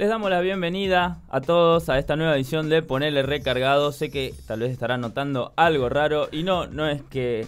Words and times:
Les 0.00 0.08
damos 0.08 0.30
la 0.30 0.40
bienvenida 0.40 1.20
a 1.28 1.42
todos 1.42 1.90
a 1.90 1.98
esta 1.98 2.16
nueva 2.16 2.34
edición 2.34 2.70
de 2.70 2.80
Ponerle 2.80 3.22
Recargado. 3.22 3.92
Sé 3.92 4.10
que 4.10 4.32
tal 4.46 4.60
vez 4.60 4.70
estarán 4.70 5.02
notando 5.02 5.52
algo 5.56 5.90
raro 5.90 6.30
y 6.32 6.42
no, 6.42 6.66
no 6.66 6.88
es 6.88 7.02
que 7.02 7.46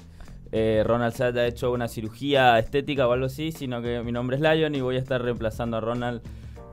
eh, 0.53 0.83
Ronald 0.85 1.15
se 1.15 1.25
haya 1.25 1.47
hecho 1.47 1.73
una 1.73 1.89
cirugía 1.89 2.59
estética 2.59 3.09
o 3.09 3.13
algo 3.13 3.25
así, 3.25 3.53
sino 3.53 3.81
que 3.81 4.03
mi 4.03 4.13
nombre 4.13 4.37
es 4.37 4.43
Lion 4.43 4.75
y 4.75 4.83
voy 4.83 4.97
a 4.97 4.99
estar 4.99 5.23
reemplazando 5.23 5.79
a 5.79 5.81
Ronald 5.81 6.21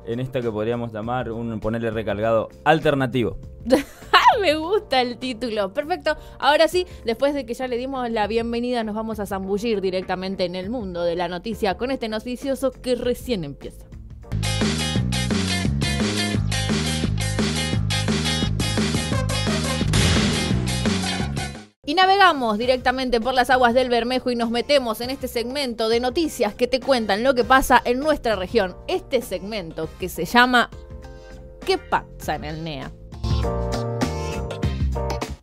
en 0.06 0.20
esto 0.20 0.42
que 0.42 0.52
podríamos 0.52 0.92
llamar 0.92 1.32
un 1.32 1.62
Ponerle 1.62 1.92
Recargado 1.92 2.50
alternativo. 2.66 3.38
Me 4.42 4.56
gusta 4.56 5.00
el 5.00 5.18
título. 5.18 5.74
Perfecto. 5.74 6.18
Ahora 6.40 6.68
sí, 6.68 6.88
después 7.06 7.34
de 7.34 7.46
que 7.46 7.54
ya 7.54 7.70
le 7.70 7.78
dimos 7.78 8.12
la 8.12 8.28
bienvenida, 8.28 8.84
nos 8.84 8.96
vamos 8.96 9.22
a 9.22 9.26
zambullir 9.26 9.80
directamente 9.80 10.44
en 10.44 10.56
el 10.56 10.70
mundo 10.70 11.06
de 11.06 11.16
la 11.16 11.30
noticia 11.30 11.78
con 11.78 11.90
este 11.90 12.10
noticioso 12.10 12.72
que 12.72 12.96
recién 12.96 13.46
empieza. 13.46 13.90
Y 21.90 21.96
navegamos 21.96 22.60
directamente 22.60 23.20
por 23.20 23.34
las 23.34 23.50
aguas 23.50 23.74
del 23.74 23.90
Bermejo 23.90 24.30
y 24.30 24.36
nos 24.36 24.52
metemos 24.52 25.02
en 25.02 25.10
este 25.10 25.28
segmento 25.28 25.90
de 25.90 26.00
noticias 26.00 26.54
que 26.54 26.68
te 26.68 26.80
cuentan 26.80 27.24
lo 27.24 27.34
que 27.34 27.44
pasa 27.44 27.82
en 27.84 27.98
nuestra 28.00 28.36
región. 28.36 28.78
Este 28.88 29.24
segmento 29.24 29.90
que 30.00 30.08
se 30.08 30.26
llama 30.26 30.70
¿Qué 31.66 31.80
pasa 31.80 32.36
en 32.36 32.44
el 32.44 32.64
NEA? 32.64 32.92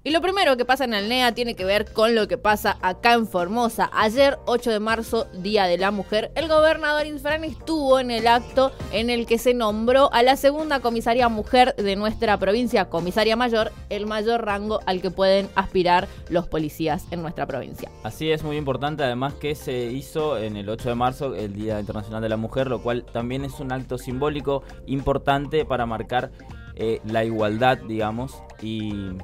Y 0.06 0.12
lo 0.12 0.20
primero 0.20 0.56
que 0.56 0.65
pasa 0.65 0.84
en 0.84 0.95
el 0.95 1.09
NEA 1.09 1.33
tiene 1.33 1.56
que 1.56 1.65
ver 1.65 1.92
con 1.92 2.14
lo 2.14 2.28
que 2.28 2.38
pasa 2.38 2.78
acá 2.80 3.14
en 3.14 3.27
Formosa. 3.27 3.91
Ayer, 3.92 4.38
8 4.47 4.70
de 4.70 4.78
marzo, 4.78 5.27
Día 5.42 5.64
de 5.64 5.78
la 5.78 5.91
Mujer, 5.91 6.30
el 6.37 6.47
gobernador 6.47 7.09
Infran 7.09 7.42
estuvo 7.42 7.98
en 7.98 8.12
el 8.12 8.28
acto 8.28 8.70
en 8.92 9.11
el 9.11 9.27
que 9.27 9.37
se 9.37 9.52
nombró 9.52 10.09
a 10.12 10.23
la 10.23 10.37
segunda 10.37 10.78
comisaria 10.78 11.28
mujer 11.28 11.74
de 11.74 11.97
nuestra 11.97 12.38
provincia, 12.38 12.84
comisaria 12.84 13.34
mayor, 13.34 13.73
el 13.91 14.06
mayor 14.06 14.44
rango 14.44 14.78
al 14.86 15.03
que 15.03 15.11
pueden 15.11 15.48
aspirar 15.56 16.06
los 16.28 16.47
policías 16.47 17.05
en 17.11 17.20
nuestra 17.20 17.44
provincia. 17.47 17.91
Así 18.05 18.31
es, 18.31 18.44
muy 18.44 18.59
importante, 18.59 19.03
además 19.03 19.34
que 19.34 19.56
se 19.56 19.86
hizo 19.86 20.38
en 20.38 20.56
el 20.56 20.69
8 20.69 20.88
de 20.88 20.94
marzo, 20.94 21.34
el 21.34 21.53
Día 21.53 21.81
Internacional 21.81 22.22
de 22.22 22.28
la 22.28 22.36
Mujer, 22.36 22.69
lo 22.69 22.81
cual 22.81 23.05
también 23.12 23.44
es 23.44 23.59
un 23.59 23.72
acto 23.72 23.98
simbólico 23.98 24.62
importante 24.86 25.64
para 25.64 25.84
marcar 25.84 26.31
eh, 26.77 27.00
la 27.05 27.25
igualdad, 27.25 27.78
digamos, 27.78 28.41
y 28.62 29.16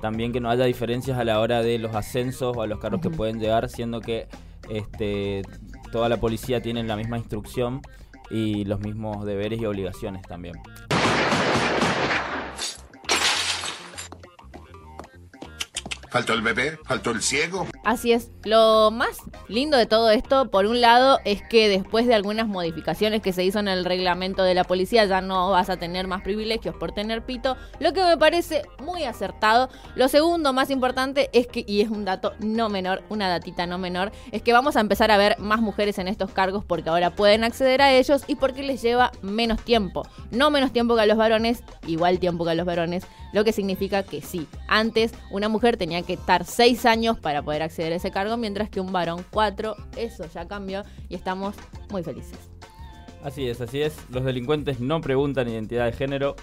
también 0.00 0.32
que 0.32 0.40
no 0.40 0.50
haya 0.50 0.64
diferencias 0.64 1.18
a 1.18 1.24
la 1.24 1.40
hora 1.40 1.62
de 1.62 1.78
los 1.78 1.94
ascensos 1.94 2.56
o 2.56 2.62
a 2.62 2.66
los 2.66 2.78
cargos 2.78 3.00
que 3.00 3.10
pueden 3.10 3.38
llegar, 3.38 3.68
siendo 3.68 4.00
que 4.00 4.28
este, 4.68 5.42
toda 5.92 6.08
la 6.08 6.18
policía 6.18 6.60
tiene 6.60 6.82
la 6.84 6.96
misma 6.96 7.18
instrucción 7.18 7.80
y 8.30 8.64
los 8.64 8.80
mismos 8.80 9.24
deberes 9.26 9.60
y 9.60 9.66
obligaciones 9.66 10.22
también. 10.22 10.54
Faltó 16.10 16.34
el 16.34 16.42
bebé, 16.42 16.76
faltó 16.84 17.12
el 17.12 17.22
ciego. 17.22 17.68
Así 17.84 18.12
es. 18.12 18.30
Lo 18.44 18.90
más 18.90 19.18
lindo 19.46 19.76
de 19.76 19.86
todo 19.86 20.10
esto, 20.10 20.50
por 20.50 20.66
un 20.66 20.80
lado, 20.80 21.20
es 21.24 21.40
que 21.42 21.68
después 21.68 22.06
de 22.06 22.14
algunas 22.14 22.48
modificaciones 22.48 23.22
que 23.22 23.32
se 23.32 23.44
hizo 23.44 23.60
en 23.60 23.68
el 23.68 23.84
reglamento 23.84 24.42
de 24.42 24.54
la 24.54 24.64
policía, 24.64 25.04
ya 25.04 25.20
no 25.20 25.50
vas 25.50 25.70
a 25.70 25.76
tener 25.76 26.08
más 26.08 26.22
privilegios 26.22 26.74
por 26.74 26.90
tener 26.90 27.24
pito, 27.24 27.56
lo 27.78 27.92
que 27.92 28.02
me 28.02 28.16
parece 28.16 28.62
muy 28.82 29.04
acertado. 29.04 29.68
Lo 29.94 30.08
segundo, 30.08 30.52
más 30.52 30.70
importante, 30.70 31.30
es 31.32 31.46
que, 31.46 31.64
y 31.64 31.80
es 31.80 31.90
un 31.90 32.04
dato 32.04 32.32
no 32.40 32.68
menor, 32.68 33.04
una 33.08 33.28
datita 33.28 33.66
no 33.66 33.78
menor, 33.78 34.10
es 34.32 34.42
que 34.42 34.52
vamos 34.52 34.76
a 34.76 34.80
empezar 34.80 35.12
a 35.12 35.16
ver 35.16 35.38
más 35.38 35.60
mujeres 35.60 35.98
en 35.98 36.08
estos 36.08 36.32
cargos 36.32 36.64
porque 36.64 36.90
ahora 36.90 37.14
pueden 37.14 37.44
acceder 37.44 37.82
a 37.82 37.92
ellos 37.92 38.24
y 38.26 38.34
porque 38.34 38.64
les 38.64 38.82
lleva 38.82 39.12
menos 39.22 39.62
tiempo. 39.62 40.02
No 40.32 40.50
menos 40.50 40.72
tiempo 40.72 40.96
que 40.96 41.02
a 41.02 41.06
los 41.06 41.16
varones, 41.16 41.62
igual 41.86 42.18
tiempo 42.18 42.44
que 42.44 42.50
a 42.50 42.54
los 42.56 42.66
varones, 42.66 43.06
lo 43.32 43.44
que 43.44 43.52
significa 43.52 44.02
que 44.02 44.22
sí, 44.22 44.46
antes 44.68 45.12
una 45.30 45.48
mujer 45.48 45.76
tenía 45.76 46.02
que 46.02 46.14
estar 46.14 46.44
seis 46.44 46.86
años 46.86 47.18
para 47.18 47.42
poder 47.42 47.62
acceder 47.62 47.92
a 47.92 47.96
ese 47.96 48.10
cargo, 48.10 48.36
mientras 48.36 48.70
que 48.70 48.80
un 48.80 48.92
varón 48.92 49.24
cuatro, 49.30 49.76
eso 49.96 50.24
ya 50.32 50.46
cambió 50.46 50.82
y 51.08 51.14
estamos 51.14 51.54
muy 51.90 52.02
felices. 52.02 52.38
Así 53.22 53.48
es, 53.48 53.60
así 53.60 53.82
es. 53.82 53.94
Los 54.10 54.24
delincuentes 54.24 54.80
no 54.80 55.00
preguntan 55.00 55.48
identidad 55.48 55.84
de 55.86 55.92
género, 55.92 56.36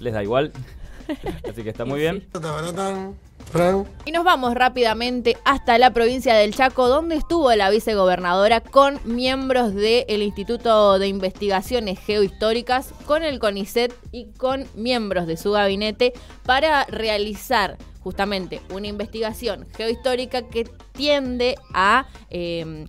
les 0.00 0.14
da 0.14 0.22
igual. 0.22 0.52
Así 1.48 1.62
que 1.62 1.70
está 1.70 1.84
muy 1.84 2.00
bien. 2.00 2.26
Y 4.04 4.12
nos 4.12 4.24
vamos 4.24 4.54
rápidamente 4.54 5.36
hasta 5.44 5.76
la 5.78 5.92
provincia 5.92 6.34
del 6.34 6.54
Chaco, 6.54 6.88
donde 6.88 7.16
estuvo 7.16 7.54
la 7.54 7.70
vicegobernadora 7.70 8.60
con 8.60 8.98
miembros 9.04 9.74
del 9.74 10.22
Instituto 10.22 10.98
de 10.98 11.08
Investigaciones 11.08 11.98
Geohistóricas, 12.00 12.94
con 13.06 13.22
el 13.22 13.38
CONICET 13.38 13.94
y 14.10 14.26
con 14.32 14.66
miembros 14.74 15.26
de 15.26 15.36
su 15.36 15.52
gabinete 15.52 16.12
para 16.44 16.84
realizar 16.86 17.76
justamente 18.00 18.60
una 18.70 18.88
investigación 18.88 19.66
geohistórica 19.76 20.42
que 20.42 20.68
tiende 20.92 21.56
a 21.72 22.06
eh, 22.30 22.86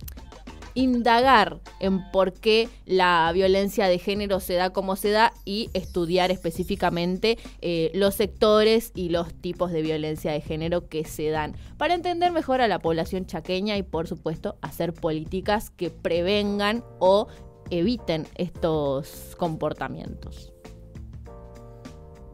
indagar 0.74 1.60
en 1.80 2.10
por 2.10 2.32
qué 2.32 2.68
la 2.86 3.30
violencia 3.32 3.86
de 3.86 3.98
género 3.98 4.40
se 4.40 4.54
da 4.54 4.70
como 4.70 4.96
se 4.96 5.10
da 5.10 5.32
y 5.44 5.70
estudiar 5.72 6.30
específicamente 6.30 7.38
eh, 7.60 7.90
los 7.94 8.14
sectores 8.14 8.92
y 8.94 9.08
los 9.08 9.32
tipos 9.34 9.72
de 9.72 9.82
violencia 9.82 10.32
de 10.32 10.40
género 10.40 10.88
que 10.88 11.04
se 11.04 11.30
dan 11.30 11.56
para 11.78 11.94
entender 11.94 12.32
mejor 12.32 12.60
a 12.60 12.68
la 12.68 12.78
población 12.78 13.26
chaqueña 13.26 13.76
y 13.76 13.82
por 13.82 14.08
supuesto 14.08 14.56
hacer 14.62 14.92
políticas 14.92 15.70
que 15.70 15.90
prevengan 15.90 16.84
o 16.98 17.28
eviten 17.70 18.26
estos 18.34 19.34
comportamientos. 19.38 20.52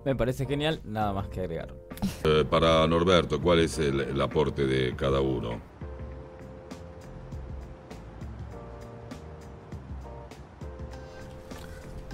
Me 0.05 0.17
parece 0.17 0.47
genial, 0.47 0.81
nada 0.85 1.13
más 1.13 1.29
que 1.29 1.41
agregar. 1.41 1.75
Eh, 2.25 2.45
para 2.49 2.87
Norberto, 2.87 3.41
¿cuál 3.41 3.61
es 3.61 3.79
el, 3.79 4.01
el 4.01 4.21
aporte 4.21 4.67
de 4.67 4.97
cada 4.97 5.21
uno? 5.21 5.70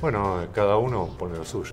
Bueno, 0.00 0.46
cada 0.52 0.76
uno 0.76 1.08
pone 1.18 1.38
lo 1.38 1.44
suyo. 1.44 1.72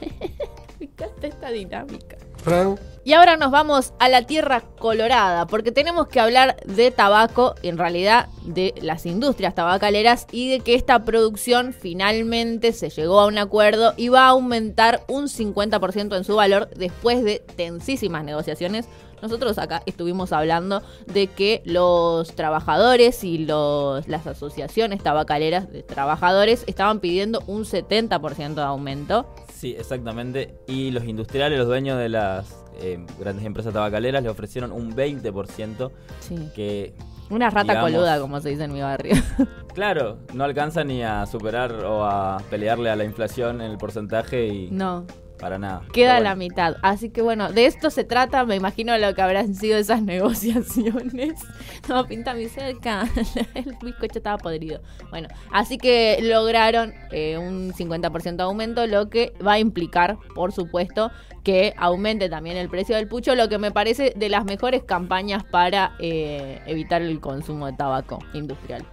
Me 0.80 0.86
encanta 0.86 1.26
esta 1.26 1.50
dinámica. 1.50 2.16
Fran, 2.36 2.78
Y 3.02 3.14
ahora 3.14 3.36
nos 3.36 3.50
vamos 3.50 3.92
a 3.98 4.08
la 4.08 4.22
tierra 4.22 4.62
colorada, 4.78 5.46
porque 5.46 5.72
tenemos 5.72 6.06
que 6.06 6.20
hablar 6.20 6.56
de 6.64 6.92
tabaco, 6.92 7.56
en 7.62 7.78
realidad 7.78 8.28
de 8.44 8.74
las 8.80 9.04
industrias 9.06 9.56
tabacaleras 9.56 10.26
y 10.30 10.50
de 10.50 10.60
que 10.60 10.74
esta 10.74 11.04
producción 11.04 11.72
finalmente 11.72 12.72
se 12.72 12.90
llegó 12.90 13.20
a 13.20 13.26
un 13.26 13.38
acuerdo 13.38 13.92
y 13.96 14.08
va 14.08 14.26
a 14.26 14.28
aumentar 14.28 15.02
un 15.08 15.24
50% 15.24 16.16
en 16.16 16.24
su 16.24 16.36
valor 16.36 16.70
después 16.70 17.24
de 17.24 17.40
tensísimas 17.56 18.24
negociaciones. 18.24 18.88
Nosotros 19.22 19.58
acá 19.58 19.82
estuvimos 19.86 20.32
hablando 20.32 20.82
de 21.06 21.26
que 21.28 21.62
los 21.64 22.34
trabajadores 22.34 23.24
y 23.24 23.38
los, 23.38 24.06
las 24.08 24.26
asociaciones 24.26 25.02
tabacaleras 25.02 25.70
de 25.72 25.82
trabajadores 25.82 26.64
estaban 26.66 27.00
pidiendo 27.00 27.42
un 27.46 27.64
70% 27.64 28.54
de 28.54 28.62
aumento. 28.62 29.26
Sí, 29.52 29.74
exactamente. 29.78 30.54
Y 30.66 30.90
los 30.92 31.04
industriales, 31.04 31.58
los 31.58 31.66
dueños 31.66 31.98
de 31.98 32.08
las 32.08 32.64
eh, 32.80 33.04
grandes 33.18 33.44
empresas 33.44 33.72
tabacaleras, 33.72 34.22
le 34.22 34.28
ofrecieron 34.28 34.70
un 34.72 34.94
20%, 34.94 35.90
Sí. 36.20 36.48
que, 36.54 36.94
Una 37.30 37.50
rata 37.50 37.72
Digamos- 37.72 37.90
coluda, 37.90 38.20
como 38.20 38.40
se 38.40 38.50
dice 38.50 38.64
en 38.64 38.72
mi 38.72 38.80
barrio. 38.80 39.14
claro, 39.74 40.18
no 40.32 40.44
alcanza 40.44 40.84
ni 40.84 41.02
a 41.02 41.26
superar 41.26 41.84
o 41.84 42.04
a 42.04 42.38
pelearle 42.50 42.88
a 42.88 42.96
la 42.96 43.04
inflación 43.04 43.60
en 43.60 43.70
el 43.70 43.76
porcentaje 43.78 44.46
y 44.46 44.70
No, 44.70 45.04
para 45.38 45.58
nada. 45.58 45.82
queda 45.92 46.20
la 46.20 46.34
mitad. 46.34 46.76
Así 46.82 47.10
que 47.10 47.22
bueno, 47.22 47.52
de 47.52 47.66
esto 47.66 47.90
se 47.90 48.04
trata, 48.04 48.44
me 48.44 48.56
imagino 48.56 48.96
lo 48.98 49.14
que 49.14 49.22
habrán 49.22 49.54
sido 49.54 49.78
esas 49.78 50.02
negociaciones. 50.14 51.40
No, 51.88 52.06
pinta 52.06 52.34
mi 52.34 52.48
cerca, 52.48 53.08
el 53.54 53.76
bizcocho 53.82 54.18
estaba 54.18 54.38
podrido. 54.38 54.80
Bueno, 55.10 55.28
así 55.52 55.78
que 55.78 56.18
lograron 56.22 56.92
eh, 57.10 57.38
un 57.38 57.72
50% 57.72 58.36
de 58.36 58.42
aumento, 58.42 58.86
lo 58.86 59.08
que 59.08 59.32
va 59.44 59.52
a 59.52 59.58
implicar, 59.58 60.18
por 60.34 60.52
supuesto, 60.52 61.10
que 61.42 61.74
aumente 61.76 62.28
también 62.28 62.56
el 62.56 62.68
precio 62.68 62.96
del 62.96 63.08
pucho, 63.08 63.34
lo 63.34 63.48
que 63.48 63.58
me 63.58 63.70
parece 63.70 64.12
de 64.16 64.28
las 64.28 64.44
mejores 64.44 64.82
campañas 64.84 65.44
para 65.44 65.92
eh, 65.98 66.60
evitar 66.66 67.00
el 67.00 67.20
consumo 67.20 67.66
de 67.66 67.72
tabaco 67.72 68.18
industrial. 68.34 68.84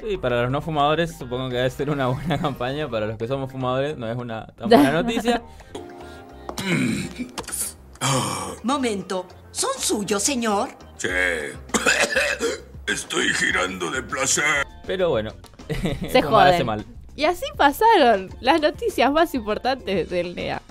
Sí, 0.00 0.16
para 0.16 0.42
los 0.42 0.50
no 0.50 0.60
fumadores 0.60 1.18
supongo 1.18 1.48
que 1.48 1.56
debe 1.56 1.70
ser 1.70 1.90
una 1.90 2.06
buena 2.06 2.38
campaña. 2.40 2.88
Para 2.88 3.06
los 3.06 3.18
que 3.18 3.26
somos 3.26 3.50
fumadores 3.50 3.96
no 3.96 4.08
es 4.08 4.16
una 4.16 4.46
tan 4.56 4.68
buena 4.68 4.92
noticia. 4.92 5.42
Momento. 8.62 9.26
¿Son 9.50 9.70
suyos, 9.78 10.22
señor? 10.22 10.70
Sí. 10.96 11.08
Estoy 12.86 13.28
girando 13.34 13.90
de 13.90 14.02
placer. 14.02 14.44
Pero 14.86 15.10
bueno, 15.10 15.30
Se 16.10 16.20
no 16.22 16.30
joden. 16.30 16.66
mal. 16.66 16.84
Y 17.16 17.24
así 17.24 17.44
pasaron 17.56 18.30
las 18.40 18.60
noticias 18.60 19.10
más 19.12 19.34
importantes 19.34 20.08
del 20.08 20.34
NEA. 20.34 20.62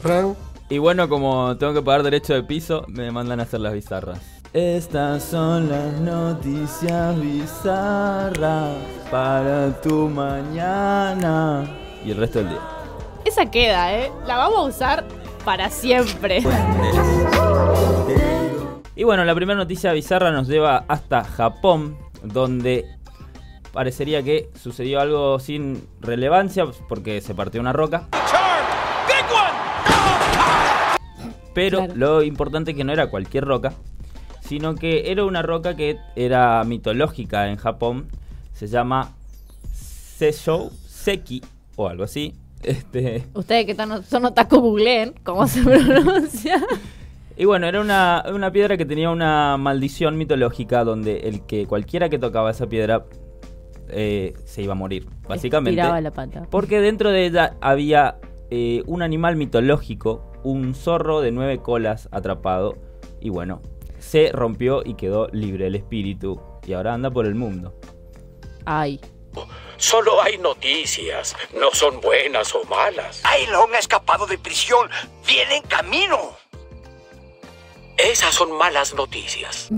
Fran, 0.00 0.36
Y 0.68 0.78
bueno, 0.78 1.08
como 1.08 1.56
tengo 1.56 1.72
que 1.74 1.82
pagar 1.82 2.02
derecho 2.02 2.34
de 2.34 2.42
piso, 2.42 2.84
me 2.88 3.10
mandan 3.10 3.40
a 3.40 3.44
hacer 3.44 3.60
las 3.60 3.72
bizarras. 3.72 4.20
Estas 4.52 5.24
son 5.24 5.68
las 5.68 5.94
noticias 6.00 7.20
bizarras 7.20 8.76
para 9.10 9.80
tu 9.80 10.08
mañana. 10.08 11.64
y 12.04 12.10
el 12.12 12.18
resto 12.18 12.38
del 12.40 12.50
día. 12.50 12.60
Esa 13.24 13.50
queda, 13.50 13.94
¿eh? 13.94 14.12
La 14.26 14.36
vamos 14.36 14.58
a 14.58 14.62
usar 14.62 15.04
para 15.44 15.70
siempre. 15.70 16.42
Y 18.94 19.04
bueno, 19.04 19.24
la 19.24 19.34
primera 19.34 19.58
noticia 19.58 19.92
bizarra 19.92 20.30
nos 20.30 20.46
lleva 20.46 20.84
hasta 20.88 21.24
Japón, 21.24 21.96
donde 22.22 22.84
parecería 23.72 24.22
que 24.22 24.50
sucedió 24.60 25.00
algo 25.00 25.40
sin 25.40 25.88
relevancia 26.00 26.64
porque 26.88 27.20
se 27.20 27.34
partió 27.34 27.60
una 27.60 27.72
roca. 27.72 28.08
Pero 31.54 31.86
lo 31.94 32.22
importante 32.22 32.72
es 32.72 32.76
que 32.76 32.84
no 32.84 32.92
era 32.92 33.10
cualquier 33.10 33.44
roca, 33.44 33.72
sino 34.40 34.74
que 34.74 35.10
era 35.10 35.24
una 35.24 35.40
roca 35.42 35.76
que 35.76 35.98
era 36.14 36.62
mitológica 36.64 37.48
en 37.48 37.56
Japón. 37.56 38.08
Se 38.52 38.66
llama 38.66 39.12
Seishou 39.72 40.70
Seki 40.86 41.42
o 41.76 41.88
algo 41.88 42.04
así. 42.04 42.34
Este... 42.64 43.24
Ustedes 43.34 43.66
que 43.66 43.74
son 43.74 44.24
otaku 44.24 44.58
googleen 44.58 45.14
cómo 45.22 45.46
se 45.46 45.62
pronuncia. 45.62 46.64
Y 47.36 47.46
bueno, 47.46 47.66
era 47.66 47.80
una, 47.80 48.24
una, 48.32 48.52
piedra 48.52 48.76
que 48.76 48.86
tenía 48.86 49.10
una 49.10 49.56
maldición 49.56 50.16
mitológica 50.16 50.84
donde 50.84 51.16
el 51.28 51.44
que 51.44 51.66
cualquiera 51.66 52.08
que 52.08 52.16
tocaba 52.16 52.52
esa 52.52 52.68
piedra 52.68 53.06
eh, 53.88 54.34
se 54.44 54.62
iba 54.62 54.72
a 54.72 54.76
morir, 54.76 55.06
básicamente. 55.28 55.82
la 55.82 56.10
pata. 56.10 56.46
Porque 56.50 56.80
dentro 56.80 57.10
de 57.10 57.26
ella 57.26 57.56
había 57.60 58.18
eh, 58.50 58.82
un 58.86 59.02
animal 59.02 59.36
mitológico, 59.36 60.24
un 60.44 60.74
zorro 60.74 61.20
de 61.20 61.32
nueve 61.32 61.58
colas 61.58 62.08
atrapado. 62.12 62.76
Y 63.20 63.30
bueno, 63.30 63.60
se 63.98 64.30
rompió 64.32 64.82
y 64.84 64.94
quedó 64.94 65.28
libre 65.32 65.66
el 65.66 65.74
espíritu. 65.74 66.40
Y 66.66 66.72
ahora 66.72 66.94
anda 66.94 67.10
por 67.10 67.26
el 67.26 67.34
mundo. 67.34 67.74
Ay. 68.64 69.00
Solo 69.76 70.22
hay 70.22 70.38
noticias, 70.38 71.36
no 71.58 71.70
son 71.72 72.00
buenas 72.00 72.54
o 72.54 72.64
malas. 72.64 73.20
Ailon 73.24 73.74
ha 73.74 73.78
escapado 73.78 74.26
de 74.26 74.38
prisión, 74.38 74.88
viene 75.26 75.56
en 75.56 75.62
camino. 75.64 76.36
Esas 77.96 78.34
son 78.34 78.52
malas 78.52 78.94
noticias. 78.94 79.68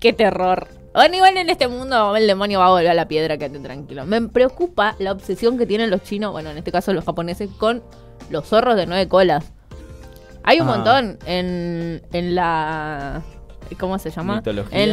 Qué 0.00 0.12
terror. 0.12 0.68
Bueno, 0.94 1.16
igual 1.16 1.36
en 1.38 1.48
este 1.48 1.68
mundo 1.68 2.14
el 2.16 2.26
demonio 2.26 2.58
va 2.58 2.66
a 2.66 2.70
volver 2.70 2.90
a 2.90 2.94
la 2.94 3.08
piedra, 3.08 3.38
quédate 3.38 3.60
tranquilo. 3.60 4.04
Me 4.04 4.20
preocupa 4.28 4.94
la 4.98 5.12
obsesión 5.12 5.56
que 5.56 5.66
tienen 5.66 5.90
los 5.90 6.02
chinos, 6.02 6.32
bueno, 6.32 6.50
en 6.50 6.58
este 6.58 6.70
caso 6.70 6.92
los 6.92 7.04
japoneses, 7.04 7.48
con 7.58 7.82
los 8.28 8.46
zorros 8.46 8.76
de 8.76 8.86
nueve 8.86 9.08
colas. 9.08 9.52
Hay 10.44 10.60
un 10.60 10.68
ah. 10.68 10.76
montón 10.76 11.18
en, 11.24 12.02
en 12.12 12.34
la... 12.34 13.22
¿Cómo 13.78 13.98
se 13.98 14.10
llama? 14.10 14.42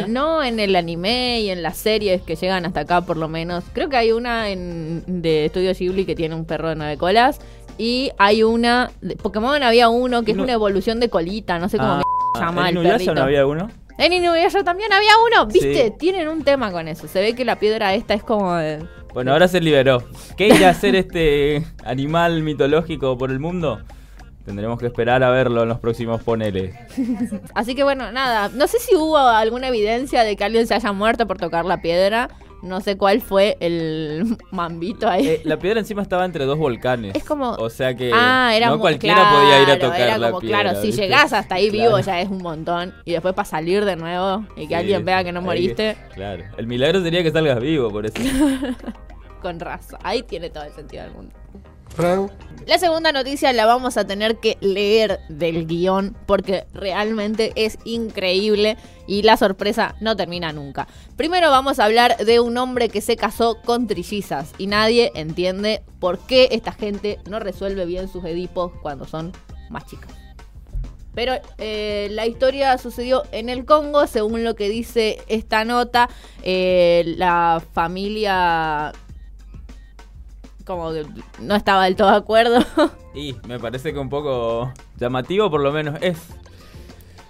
no, 0.08 0.42
en 0.42 0.60
el 0.60 0.76
anime 0.76 1.40
y 1.40 1.50
en 1.50 1.62
las 1.62 1.76
series 1.76 2.22
que 2.22 2.36
llegan 2.36 2.66
hasta 2.66 2.80
acá 2.80 3.00
por 3.02 3.16
lo 3.16 3.28
menos. 3.28 3.64
Creo 3.72 3.88
que 3.88 3.96
hay 3.96 4.12
una 4.12 4.50
en, 4.50 5.04
de 5.06 5.46
Estudio 5.46 5.72
Ghibli 5.72 6.04
que 6.04 6.14
tiene 6.14 6.34
un 6.34 6.44
perro 6.44 6.68
de 6.68 6.76
nueve 6.76 6.96
colas. 6.96 7.40
Y 7.78 8.10
hay 8.18 8.42
una... 8.42 8.90
De 9.00 9.16
Pokémon 9.16 9.62
había 9.62 9.88
uno 9.88 10.22
que 10.22 10.32
es 10.32 10.38
una 10.38 10.52
evolución 10.52 11.00
de 11.00 11.08
colita, 11.08 11.58
no 11.58 11.68
sé 11.68 11.78
cómo 11.78 11.92
ah, 11.92 12.02
se 12.34 12.40
llama 12.40 12.68
el 12.68 12.82
perrito. 12.82 13.14
no 13.14 13.22
había 13.22 13.46
uno? 13.46 13.70
En 14.00 14.12
Inuyasha 14.14 14.64
también 14.64 14.92
había 14.92 15.12
uno, 15.26 15.46
¿viste? 15.46 15.90
Tienen 15.90 16.28
un 16.28 16.42
tema 16.42 16.72
con 16.72 16.88
eso. 16.88 17.06
Se 17.06 17.20
ve 17.20 17.34
que 17.34 17.44
la 17.44 17.58
piedra 17.58 17.94
esta 17.94 18.14
es 18.14 18.22
como 18.22 18.56
Bueno, 19.12 19.32
ahora 19.32 19.46
se 19.46 19.60
liberó. 19.60 20.02
¿Qué 20.36 20.48
irá 20.48 20.68
a 20.68 20.70
hacer 20.70 20.94
este 20.94 21.66
animal 21.84 22.42
mitológico 22.42 23.18
por 23.18 23.30
el 23.30 23.40
mundo? 23.40 23.80
Tendremos 24.44 24.78
que 24.78 24.86
esperar 24.86 25.22
a 25.22 25.30
verlo 25.30 25.62
en 25.62 25.68
los 25.68 25.78
próximos 25.78 26.22
poneles. 26.22 26.74
Así 27.54 27.74
que 27.74 27.84
bueno, 27.84 28.10
nada. 28.10 28.50
No 28.54 28.66
sé 28.66 28.78
si 28.78 28.94
hubo 28.96 29.18
alguna 29.18 29.68
evidencia 29.68 30.24
de 30.24 30.36
que 30.36 30.44
alguien 30.44 30.66
se 30.66 30.74
haya 30.74 30.92
muerto 30.92 31.26
por 31.26 31.38
tocar 31.38 31.64
la 31.64 31.82
piedra. 31.82 32.28
No 32.62 32.80
sé 32.80 32.96
cuál 32.96 33.20
fue 33.22 33.56
el 33.60 34.36
mambito 34.50 35.08
ahí. 35.08 35.26
Eh, 35.26 35.42
la 35.44 35.58
piedra 35.58 35.80
encima 35.80 36.02
estaba 36.02 36.24
entre 36.24 36.44
dos 36.44 36.58
volcanes. 36.58 37.14
Es 37.14 37.24
como. 37.24 37.52
O 37.52 37.70
sea 37.70 37.94
que 37.94 38.10
ah, 38.12 38.52
no 38.66 38.78
cualquiera 38.78 39.30
podía 39.30 39.62
ir 39.62 39.70
a 39.70 39.78
tocar 39.78 40.00
era 40.00 40.18
la 40.18 40.28
como, 40.28 40.40
piedra. 40.40 40.62
Claro, 40.62 40.82
si 40.82 40.92
llegás 40.92 41.32
hasta 41.32 41.56
ahí 41.56 41.70
vivo 41.70 41.98
ya 42.00 42.20
es 42.20 42.28
un 42.28 42.42
montón. 42.42 42.94
Y 43.04 43.12
después 43.12 43.34
para 43.34 43.46
salir 43.46 43.84
de 43.84 43.96
nuevo 43.96 44.46
y 44.56 44.68
que 44.68 44.76
alguien 44.76 45.04
vea 45.04 45.24
que 45.24 45.32
no 45.32 45.42
moriste. 45.42 45.96
claro. 46.14 46.44
El 46.56 46.66
milagro 46.66 47.02
sería 47.02 47.22
que 47.22 47.30
salgas 47.30 47.60
vivo, 47.60 47.90
por 47.90 48.06
eso. 48.06 48.16
Con 49.42 49.58
razón. 49.58 49.98
Ahí 50.02 50.22
tiene 50.22 50.50
todo 50.50 50.64
el 50.64 50.72
sentido 50.72 51.04
del 51.04 51.12
mundo. 51.12 51.34
La 52.66 52.78
segunda 52.78 53.10
noticia 53.10 53.52
la 53.52 53.66
vamos 53.66 53.96
a 53.96 54.06
tener 54.06 54.36
que 54.36 54.56
leer 54.60 55.20
del 55.28 55.66
guion 55.66 56.16
porque 56.26 56.66
realmente 56.72 57.52
es 57.56 57.78
increíble 57.84 58.76
y 59.06 59.22
la 59.22 59.36
sorpresa 59.36 59.96
no 60.00 60.14
termina 60.14 60.52
nunca. 60.52 60.86
Primero 61.16 61.50
vamos 61.50 61.78
a 61.78 61.86
hablar 61.86 62.16
de 62.18 62.38
un 62.38 62.56
hombre 62.58 62.88
que 62.88 63.00
se 63.00 63.16
casó 63.16 63.60
con 63.64 63.86
trillizas 63.86 64.52
y 64.56 64.66
nadie 64.66 65.10
entiende 65.14 65.82
por 65.98 66.18
qué 66.18 66.48
esta 66.52 66.72
gente 66.72 67.18
no 67.28 67.40
resuelve 67.40 67.86
bien 67.86 68.08
sus 68.08 68.24
edipos 68.24 68.72
cuando 68.82 69.04
son 69.04 69.32
más 69.68 69.86
chicas. 69.86 70.12
Pero 71.14 71.34
eh, 71.58 72.08
la 72.12 72.26
historia 72.26 72.78
sucedió 72.78 73.24
en 73.32 73.48
el 73.48 73.64
Congo, 73.64 74.06
según 74.06 74.44
lo 74.44 74.54
que 74.54 74.68
dice 74.68 75.18
esta 75.26 75.64
nota. 75.64 76.08
Eh, 76.42 77.14
la 77.16 77.60
familia 77.72 78.92
como 80.70 80.92
que 80.92 81.04
no 81.40 81.56
estaba 81.56 81.84
del 81.84 81.96
todo 81.96 82.10
de 82.10 82.16
acuerdo. 82.16 82.64
Y 83.12 83.34
me 83.48 83.58
parece 83.58 83.92
que 83.92 83.98
un 83.98 84.08
poco 84.08 84.72
llamativo 84.96 85.50
por 85.50 85.60
lo 85.60 85.72
menos 85.72 85.98
es. 86.00 86.16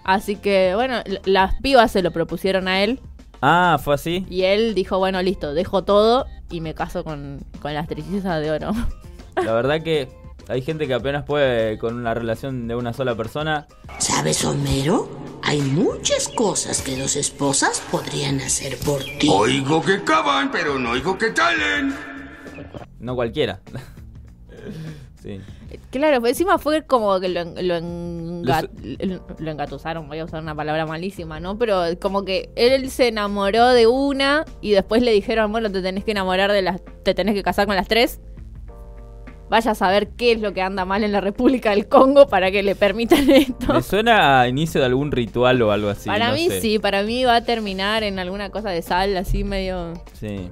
Así 0.04 0.36
que 0.36 0.74
bueno, 0.74 0.96
las 1.24 1.54
pibas 1.62 1.90
se 1.90 2.02
lo 2.02 2.10
propusieron 2.10 2.68
a 2.68 2.82
él. 2.84 3.00
Ah, 3.40 3.80
fue 3.82 3.94
así. 3.94 4.26
Y 4.28 4.42
él 4.42 4.74
dijo, 4.74 4.98
bueno, 4.98 5.22
listo, 5.22 5.54
dejo 5.54 5.82
todo 5.82 6.26
y 6.50 6.60
me 6.60 6.74
caso 6.74 7.02
con, 7.02 7.40
con 7.62 7.72
las 7.72 7.88
trillizas 7.88 8.42
de 8.42 8.50
oro. 8.50 8.72
La 9.42 9.54
verdad 9.54 9.82
que 9.82 10.10
hay 10.48 10.60
gente 10.60 10.86
que 10.86 10.92
apenas 10.92 11.24
puede 11.24 11.78
con 11.78 11.96
una 11.96 12.12
relación 12.12 12.68
de 12.68 12.74
una 12.74 12.92
sola 12.92 13.14
persona. 13.14 13.66
¿Sabes, 13.98 14.44
Homero? 14.44 15.08
Hay 15.42 15.62
muchas 15.62 16.28
cosas 16.28 16.82
que 16.82 16.98
dos 16.98 17.16
esposas 17.16 17.80
podrían 17.90 18.40
hacer 18.40 18.76
por 18.84 19.02
ti. 19.02 19.30
Oigo 19.32 19.80
que 19.80 20.04
cavan, 20.04 20.50
pero 20.50 20.78
no 20.78 20.90
oigo 20.90 21.16
que 21.16 21.30
talen. 21.30 22.09
No 23.00 23.14
cualquiera. 23.14 23.60
sí. 25.22 25.40
Claro, 25.90 26.20
pues 26.20 26.32
encima 26.32 26.58
fue 26.58 26.82
como 26.82 27.18
que 27.20 27.28
lo, 27.28 27.44
lo, 27.44 27.76
engatusaron, 29.50 30.08
voy 30.08 30.18
a 30.18 30.24
usar 30.24 30.42
una 30.42 30.54
palabra 30.54 30.86
malísima, 30.86 31.40
¿no? 31.40 31.58
Pero 31.58 31.82
como 32.00 32.24
que 32.24 32.50
él 32.56 32.90
se 32.90 33.08
enamoró 33.08 33.68
de 33.68 33.86
una 33.86 34.44
y 34.60 34.72
después 34.72 35.02
le 35.02 35.12
dijeron, 35.12 35.50
bueno, 35.50 35.70
te 35.70 35.82
tenés 35.82 36.04
que 36.04 36.10
enamorar 36.10 36.52
de 36.52 36.62
las, 36.62 36.80
te 37.02 37.14
tenés 37.14 37.34
que 37.34 37.42
casar 37.42 37.66
con 37.66 37.76
las 37.76 37.88
tres. 37.88 38.20
Vaya 39.48 39.72
a 39.72 39.74
saber 39.74 40.10
qué 40.10 40.30
es 40.32 40.40
lo 40.40 40.52
que 40.54 40.62
anda 40.62 40.84
mal 40.84 41.02
en 41.02 41.10
la 41.10 41.20
República 41.20 41.70
del 41.70 41.88
Congo 41.88 42.28
para 42.28 42.52
que 42.52 42.62
le 42.62 42.76
permitan 42.76 43.28
esto. 43.30 43.74
Me 43.74 43.82
suena 43.82 44.42
a 44.42 44.48
inicio 44.48 44.80
de 44.80 44.86
algún 44.86 45.10
ritual 45.10 45.60
o 45.62 45.72
algo 45.72 45.88
así. 45.88 46.08
Para 46.08 46.32
mí 46.32 46.48
sí, 46.60 46.78
para 46.78 47.02
mí 47.02 47.24
va 47.24 47.36
a 47.36 47.44
terminar 47.44 48.04
en 48.04 48.20
alguna 48.20 48.50
cosa 48.50 48.70
de 48.70 48.82
sal, 48.82 49.16
así 49.16 49.42
medio... 49.42 49.94
Sí. 50.12 50.50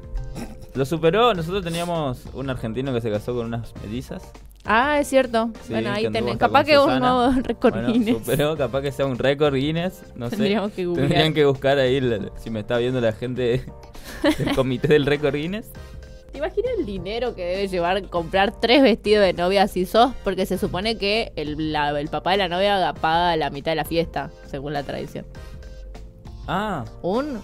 Lo 0.78 0.84
superó, 0.84 1.34
nosotros 1.34 1.64
teníamos 1.64 2.26
un 2.34 2.48
argentino 2.50 2.94
que 2.94 3.00
se 3.00 3.10
casó 3.10 3.34
con 3.34 3.46
unas 3.46 3.74
mellizas. 3.82 4.22
Ah, 4.64 5.00
es 5.00 5.08
cierto. 5.08 5.50
bueno, 5.68 5.90
ahí 5.90 6.08
tenés. 6.08 6.36
Capaz 6.36 6.62
que 6.62 6.78
un 6.78 7.00
nuevo 7.00 7.32
récord 7.42 7.72
bueno, 7.72 7.92
Guinness. 7.92 8.18
Superó, 8.18 8.56
capaz 8.56 8.82
que 8.82 8.92
sea 8.92 9.04
un 9.04 9.18
récord 9.18 9.56
Guinness. 9.56 10.04
No 10.14 10.30
Tendríamos 10.30 10.70
sé. 10.70 10.84
Que 10.84 10.92
Tendrían 10.92 11.34
que 11.34 11.44
buscar 11.46 11.78
ahí 11.78 12.00
si 12.36 12.50
me 12.50 12.60
está 12.60 12.78
viendo 12.78 13.00
la 13.00 13.10
gente 13.10 13.66
del 14.22 14.54
comité 14.54 14.86
del 14.86 15.04
récord 15.04 15.34
Guinness. 15.34 15.72
¿Te 16.30 16.38
imaginas 16.38 16.70
el 16.78 16.86
dinero 16.86 17.34
que 17.34 17.44
debe 17.44 17.66
llevar 17.66 18.08
comprar 18.08 18.60
tres 18.60 18.80
vestidos 18.80 19.24
de 19.24 19.32
novia 19.32 19.66
si 19.66 19.84
sos? 19.84 20.12
Porque 20.22 20.46
se 20.46 20.58
supone 20.58 20.96
que 20.96 21.32
el, 21.34 21.74
el 21.74 22.08
papá 22.08 22.30
de 22.30 22.36
la 22.36 22.48
novia 22.48 22.94
paga 23.00 23.36
la 23.36 23.50
mitad 23.50 23.72
de 23.72 23.76
la 23.76 23.84
fiesta, 23.84 24.30
según 24.46 24.74
la 24.74 24.84
tradición. 24.84 25.26
Ah. 26.46 26.84
Un 27.02 27.40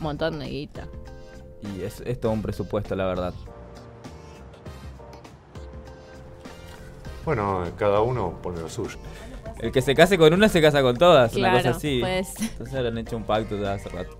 montón 0.00 0.38
de 0.38 0.46
guita. 0.48 0.88
Y 1.62 1.82
es, 1.82 2.00
es 2.00 2.20
todo 2.20 2.32
un 2.32 2.42
presupuesto, 2.42 2.94
la 2.94 3.06
verdad. 3.06 3.34
Bueno, 7.24 7.64
cada 7.76 8.00
uno 8.00 8.38
pone 8.42 8.60
lo 8.60 8.68
suyo. 8.68 8.98
El 9.58 9.72
que 9.72 9.82
se 9.82 9.94
case 9.94 10.16
con 10.16 10.32
una 10.32 10.48
se 10.48 10.62
casa 10.62 10.82
con 10.82 10.96
todas, 10.96 11.34
una 11.34 11.52
cosa 11.52 11.70
así. 11.70 11.98
Pues. 12.00 12.34
Entonces 12.40 12.74
han 12.74 12.96
hecho 12.96 13.16
un 13.16 13.24
pacto 13.24 13.56
de 13.56 13.68
hace 13.68 13.88
rato. 13.88 14.16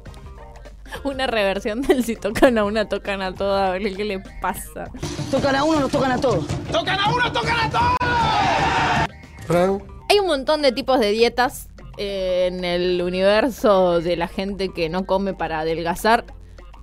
Una 1.04 1.26
reversión 1.26 1.83
del 1.83 2.04
si 2.04 2.16
tocan 2.16 2.59
a 2.59 2.64
una, 2.64 2.88
tocan 2.88 3.23
a 3.23 3.35
todas, 3.35 3.68
a 3.68 3.73
ver 3.73 3.95
qué 3.95 4.04
le 4.04 4.21
pasa. 4.40 4.90
Tocan 5.30 5.54
a 5.54 5.64
uno, 5.64 5.80
nos 5.80 5.90
tocan 5.90 6.12
a 6.12 6.21
todos. 6.21 6.47
¡Tocan 6.73 6.99
a 6.99 7.12
uno, 7.12 7.30
tocan 7.33 7.61
a 7.61 7.71
todos! 7.71 7.97
Hay 10.11 10.18
un 10.18 10.26
montón 10.26 10.62
de 10.62 10.73
tipos 10.73 10.99
de 10.99 11.11
dietas 11.11 11.68
en 11.99 12.64
el 12.64 13.02
universo 13.02 14.00
de 14.00 14.16
la 14.16 14.28
gente 14.28 14.71
que 14.71 14.88
no 14.88 15.04
come 15.07 15.35
para 15.35 15.61
adelgazar 15.61 16.25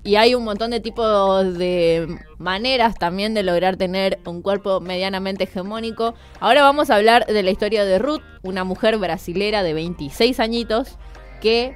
y 0.06 0.18
hay 0.18 0.36
un 0.36 0.44
montón 0.44 0.70
de 0.70 0.80
tipos 0.80 1.58
de 1.58 2.20
maneras 2.38 2.94
también 2.94 3.34
de 3.34 3.42
lograr 3.42 3.76
tener 3.76 4.20
un 4.26 4.44
cuerpo 4.44 4.80
medianamente 4.80 5.46
hegemónico. 5.46 6.14
Ahora 6.40 6.62
vamos 6.62 6.92
a 6.92 6.96
hablar 6.96 7.26
de 7.26 7.42
la 7.42 7.50
historia 7.50 7.84
de 7.84 7.98
Ruth, 7.98 8.22
una 8.44 8.64
mujer 8.64 9.00
brasilera 9.00 9.64
de 9.64 9.74
26 9.74 10.40
añitos 10.40 11.00
que 11.42 11.74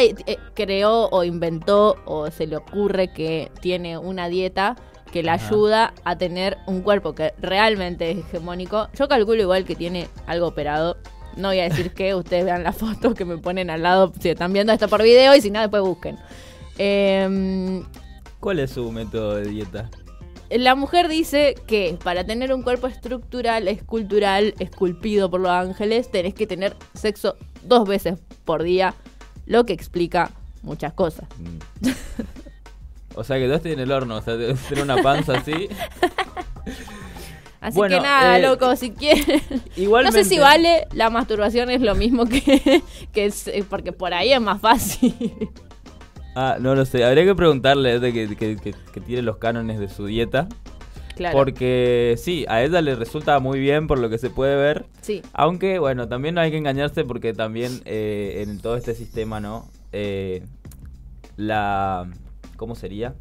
eh, 0.00 0.36
creó 0.54 1.10
o 1.10 1.24
inventó 1.24 1.98
o 2.06 2.30
se 2.30 2.46
le 2.46 2.56
ocurre 2.56 3.12
que 3.12 3.52
tiene 3.60 3.98
una 3.98 4.30
dieta 4.30 4.74
que 5.12 5.22
la 5.22 5.34
ayuda 5.34 5.92
a 6.04 6.16
tener 6.16 6.56
un 6.66 6.80
cuerpo 6.80 7.14
que 7.14 7.34
realmente 7.38 8.12
es 8.12 8.18
hegemónico. 8.18 8.88
Yo 8.98 9.08
calculo 9.08 9.42
igual 9.42 9.66
que 9.66 9.76
tiene 9.76 10.08
algo 10.26 10.46
operado. 10.46 10.96
No 11.36 11.48
voy 11.48 11.60
a 11.60 11.64
decir 11.64 11.92
que 11.92 12.14
ustedes 12.14 12.46
vean 12.46 12.62
la 12.62 12.72
foto 12.72 13.12
que 13.12 13.26
me 13.26 13.36
ponen 13.36 13.68
al 13.68 13.82
lado 13.82 14.10
si 14.18 14.30
están 14.30 14.54
viendo 14.54 14.72
esto 14.72 14.88
por 14.88 15.02
video 15.02 15.34
y 15.36 15.42
si 15.42 15.50
no, 15.50 15.60
después 15.60 15.82
busquen. 15.82 16.16
Em, 16.78 17.84
¿Cuál 18.40 18.60
es 18.60 18.72
su 18.72 18.90
método 18.92 19.36
de 19.36 19.48
dieta? 19.48 19.90
La 20.50 20.74
mujer 20.76 21.08
dice 21.08 21.56
que 21.66 21.98
para 22.02 22.24
tener 22.24 22.52
un 22.54 22.62
cuerpo 22.62 22.86
estructural, 22.86 23.66
escultural, 23.66 24.54
esculpido 24.60 25.28
por 25.28 25.40
los 25.40 25.50
ángeles, 25.50 26.10
tenés 26.10 26.34
que 26.34 26.46
tener 26.46 26.76
sexo 26.94 27.36
dos 27.64 27.88
veces 27.88 28.18
por 28.44 28.62
día, 28.62 28.94
lo 29.46 29.66
que 29.66 29.72
explica 29.72 30.30
muchas 30.62 30.92
cosas. 30.92 31.26
Mm. 31.38 31.90
o 33.16 33.24
sea 33.24 33.38
que 33.38 33.48
dos 33.48 33.64
en 33.66 33.80
el 33.80 33.90
horno, 33.90 34.16
o 34.16 34.22
sea, 34.22 34.36
tener 34.36 34.84
una 34.84 35.02
panza 35.02 35.38
así. 35.38 35.68
Así 37.58 37.80
que 37.80 37.98
nada, 38.00 38.38
eh, 38.38 38.42
loco, 38.42 38.76
si 38.76 38.92
quieren. 38.92 39.42
No 39.76 40.12
sé 40.12 40.22
si 40.22 40.38
vale 40.38 40.86
la 40.92 41.10
masturbación 41.10 41.68
es 41.68 41.80
lo 41.80 41.96
mismo 41.96 42.26
que, 42.26 42.82
que 43.12 43.24
es, 43.24 43.48
eh, 43.48 43.64
porque 43.68 43.90
por 43.90 44.14
ahí 44.14 44.32
es 44.32 44.40
más 44.40 44.60
fácil. 44.60 45.12
Ah, 46.38 46.58
no 46.60 46.74
lo 46.74 46.84
sé. 46.84 47.02
Habría 47.02 47.24
que 47.24 47.34
preguntarle 47.34 47.98
de 47.98 48.12
que, 48.12 48.36
que, 48.36 49.00
tiene 49.00 49.22
los 49.22 49.38
cánones 49.38 49.80
de 49.80 49.88
su 49.88 50.04
dieta. 50.04 50.46
Claro. 51.14 51.34
Porque 51.34 52.14
sí, 52.18 52.44
a 52.46 52.62
ella 52.62 52.82
le 52.82 52.94
resulta 52.94 53.40
muy 53.40 53.58
bien 53.58 53.86
por 53.86 53.98
lo 53.98 54.10
que 54.10 54.18
se 54.18 54.28
puede 54.28 54.54
ver. 54.54 54.84
Sí. 55.00 55.22
Aunque, 55.32 55.78
bueno, 55.78 56.08
también 56.08 56.34
no 56.34 56.42
hay 56.42 56.50
que 56.50 56.58
engañarse 56.58 57.04
porque 57.04 57.32
también 57.32 57.80
eh, 57.86 58.44
en 58.46 58.60
todo 58.60 58.76
este 58.76 58.94
sistema, 58.94 59.40
¿no? 59.40 59.70
Eh, 59.92 60.42
la... 61.38 62.06
¿Cómo 62.58 62.74
sería? 62.74 63.14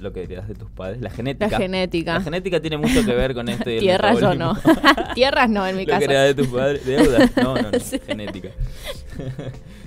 Lo 0.00 0.12
que 0.12 0.24
heredas 0.24 0.48
de 0.48 0.54
tus 0.54 0.68
padres, 0.68 1.00
la 1.00 1.10
genética. 1.10 1.48
La 1.48 1.58
genética. 1.58 2.14
La 2.14 2.20
genética 2.20 2.60
tiene 2.60 2.78
mucho 2.78 3.04
que 3.04 3.14
ver 3.14 3.32
con 3.32 3.48
esto. 3.48 3.64
Tierras 3.64 4.18
yo 4.18 4.34
no. 4.34 4.58
Tierras 5.14 5.48
no, 5.48 5.64
en 5.64 5.76
mi 5.76 5.86
caso. 5.86 6.00
Lo 6.00 6.08
que 6.08 6.14
de 6.14 6.34
tus 6.34 6.48
padres, 6.48 6.84
deudas. 6.84 7.30
No, 7.36 7.54
no, 7.54 7.62
no. 7.62 7.70
Genética 8.06 8.48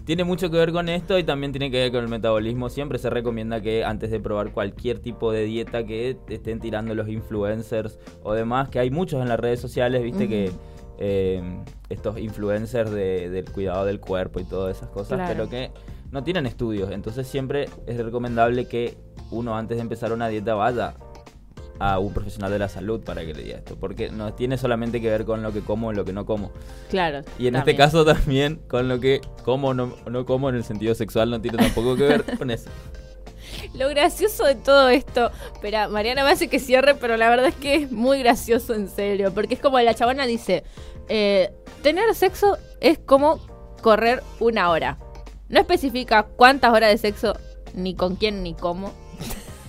tiene 0.10 0.24
mucho 0.24 0.50
que 0.50 0.58
ver 0.58 0.72
con 0.72 0.90
esto 0.90 1.20
y 1.20 1.24
también 1.24 1.52
tiene 1.52 1.70
que 1.70 1.78
ver 1.78 1.92
con 1.92 2.02
el 2.04 2.10
metabolismo. 2.10 2.70
Siempre 2.70 2.98
se 2.98 3.12
recomienda 3.12 3.62
que 3.62 3.86
antes 3.86 4.10
de 4.10 4.20
probar 4.20 4.52
cualquier 4.54 4.98
tipo 4.98 5.32
de 5.32 5.44
dieta 5.44 5.86
que 5.86 6.18
estén 6.30 6.60
tirando 6.60 6.96
los 6.96 7.08
influencers 7.10 8.00
o 8.24 8.34
demás, 8.34 8.70
que 8.70 8.80
hay 8.80 8.90
muchos 8.90 9.22
en 9.22 9.30
las 9.30 9.40
redes 9.40 9.60
sociales, 9.60 10.02
viste 10.02 10.28
que 10.28 10.52
eh, 10.98 11.44
estos 11.90 12.18
influencers 12.18 12.90
del 12.90 13.46
cuidado 13.52 13.86
del 13.86 14.00
cuerpo 14.00 14.40
y 14.40 14.46
todas 14.46 14.78
esas 14.78 14.90
cosas, 14.90 15.30
pero 15.30 15.48
que 15.48 15.70
no 16.10 16.24
tienen 16.24 16.48
estudios. 16.48 16.90
Entonces 16.90 17.28
siempre 17.28 17.70
es 17.86 18.04
recomendable 18.04 18.66
que 18.66 18.98
uno 19.30 19.56
antes 19.56 19.78
de 19.78 19.84
empezar 19.84 20.12
una 20.12 20.28
dieta 20.28 20.56
vaya 20.56 20.96
a 21.80 22.00
un 22.00 22.14
profesional 22.14 22.52
de 22.52 22.60
la 22.60 22.70
salud 22.70 23.02
para 23.02 23.26
que 23.26 23.34
le 23.34 23.44
diga 23.44 23.58
esto, 23.58 23.78
porque 23.78 24.10
no 24.10 24.34
tiene 24.34 24.58
solamente 24.58 25.02
que 25.02 25.10
ver 25.10 25.26
con 25.26 25.42
lo 25.42 25.52
que 25.52 25.62
como 25.62 25.92
y 25.92 25.96
lo 25.96 26.06
que 26.06 26.14
no 26.14 26.26
como. 26.26 26.52
Claro. 26.90 27.22
Y 27.38 27.48
en 27.48 27.56
este 27.56 27.76
caso 27.76 28.06
también 28.06 28.62
con 28.68 28.88
lo 28.88 29.00
que 29.00 29.22
como 29.44 29.70
o 29.70 29.74
no, 29.74 29.96
no 30.10 30.26
como 30.26 30.50
en 30.50 30.56
el 30.56 30.64
sentido 30.64 30.94
sexual 30.94 31.30
no 31.30 31.42
tiene 31.42 31.58
tampoco 31.58 31.96
que 31.96 32.04
ver 32.04 32.38
con 32.38 32.52
eso. 32.52 32.70
Lo 33.74 33.90
gracioso 33.90 34.46
de 34.46 34.56
todo 34.56 34.90
esto, 34.90 35.32
espera, 35.54 35.88
Mariana 35.90 36.24
me 36.24 36.32
hace 36.32 36.48
que 36.48 36.60
cierre, 36.60 36.96
pero 36.96 37.18
la 37.18 37.30
verdad 37.30 37.48
es 37.48 37.56
que 37.56 37.76
es 37.76 37.92
muy 37.92 38.20
gracioso 38.20 38.74
en 38.74 38.88
serio, 38.90 39.34
porque 39.34 39.56
es 39.56 39.60
como 39.60 39.80
la 39.80 39.94
chabona 39.94 40.26
dice, 40.26 40.64
eh, 41.08 41.52
tener 41.82 42.14
sexo 42.16 42.58
es 42.80 43.00
como 43.00 43.40
correr 43.82 44.24
una 44.40 44.70
hora. 44.70 44.98
No 45.50 45.60
especifica 45.60 46.24
cuántas 46.24 46.72
horas 46.74 46.92
de 46.92 46.98
sexo, 46.98 47.36
ni 47.74 47.96
con 47.96 48.16
quién, 48.16 48.44
ni 48.44 48.54
cómo. 48.54 48.94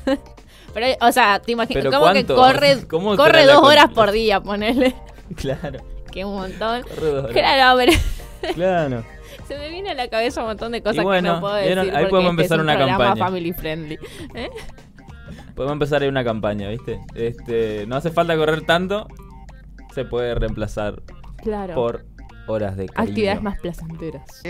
Pero, 0.73 0.87
o 1.01 1.13
sea, 1.13 1.41
te 1.41 1.53
imaginas, 1.53 1.85
como 1.87 2.13
que 2.13 2.25
corre, 2.25 2.87
corre 2.89 3.47
dos 3.47 3.63
horas 3.63 3.91
por 3.91 4.11
día, 4.13 4.41
ponele. 4.41 4.95
Claro. 5.37 5.79
Que 6.11 6.25
un 6.25 6.35
montón. 6.35 6.83
Claro, 7.33 7.79
pero. 7.79 7.93
Claro. 8.55 9.05
Se 9.47 9.57
me 9.57 9.69
viene 9.69 9.91
a 9.91 9.95
la 9.95 10.09
cabeza 10.09 10.41
un 10.41 10.49
montón 10.49 10.73
de 10.73 10.83
cosas 10.83 11.05
que 11.05 11.23
no 11.23 11.41
puedo 11.41 11.55
decir. 11.55 11.79
Ahí 11.79 12.07
podemos 12.07 12.31
empezar 12.31 12.59
es 12.59 12.63
un 12.65 12.71
una 12.71 12.79
campaña. 12.79 13.17
family 13.17 13.53
friendly. 13.53 13.99
¿eh? 14.35 14.51
Podemos 15.55 15.75
empezar 15.75 16.03
ahí 16.03 16.09
una 16.09 16.25
campaña, 16.25 16.69
¿viste? 16.69 17.01
Este, 17.15 17.87
no 17.87 17.97
hace 17.97 18.11
falta 18.11 18.37
correr 18.37 18.63
tanto, 18.63 19.07
se 19.95 20.05
puede 20.05 20.35
reemplazar 20.35 21.03
por 21.75 22.07
horas 22.47 22.77
de 22.77 22.87
cariño. 22.89 23.11
Actividades 23.11 23.43
más 23.43 23.61
placenteras. 23.61 24.43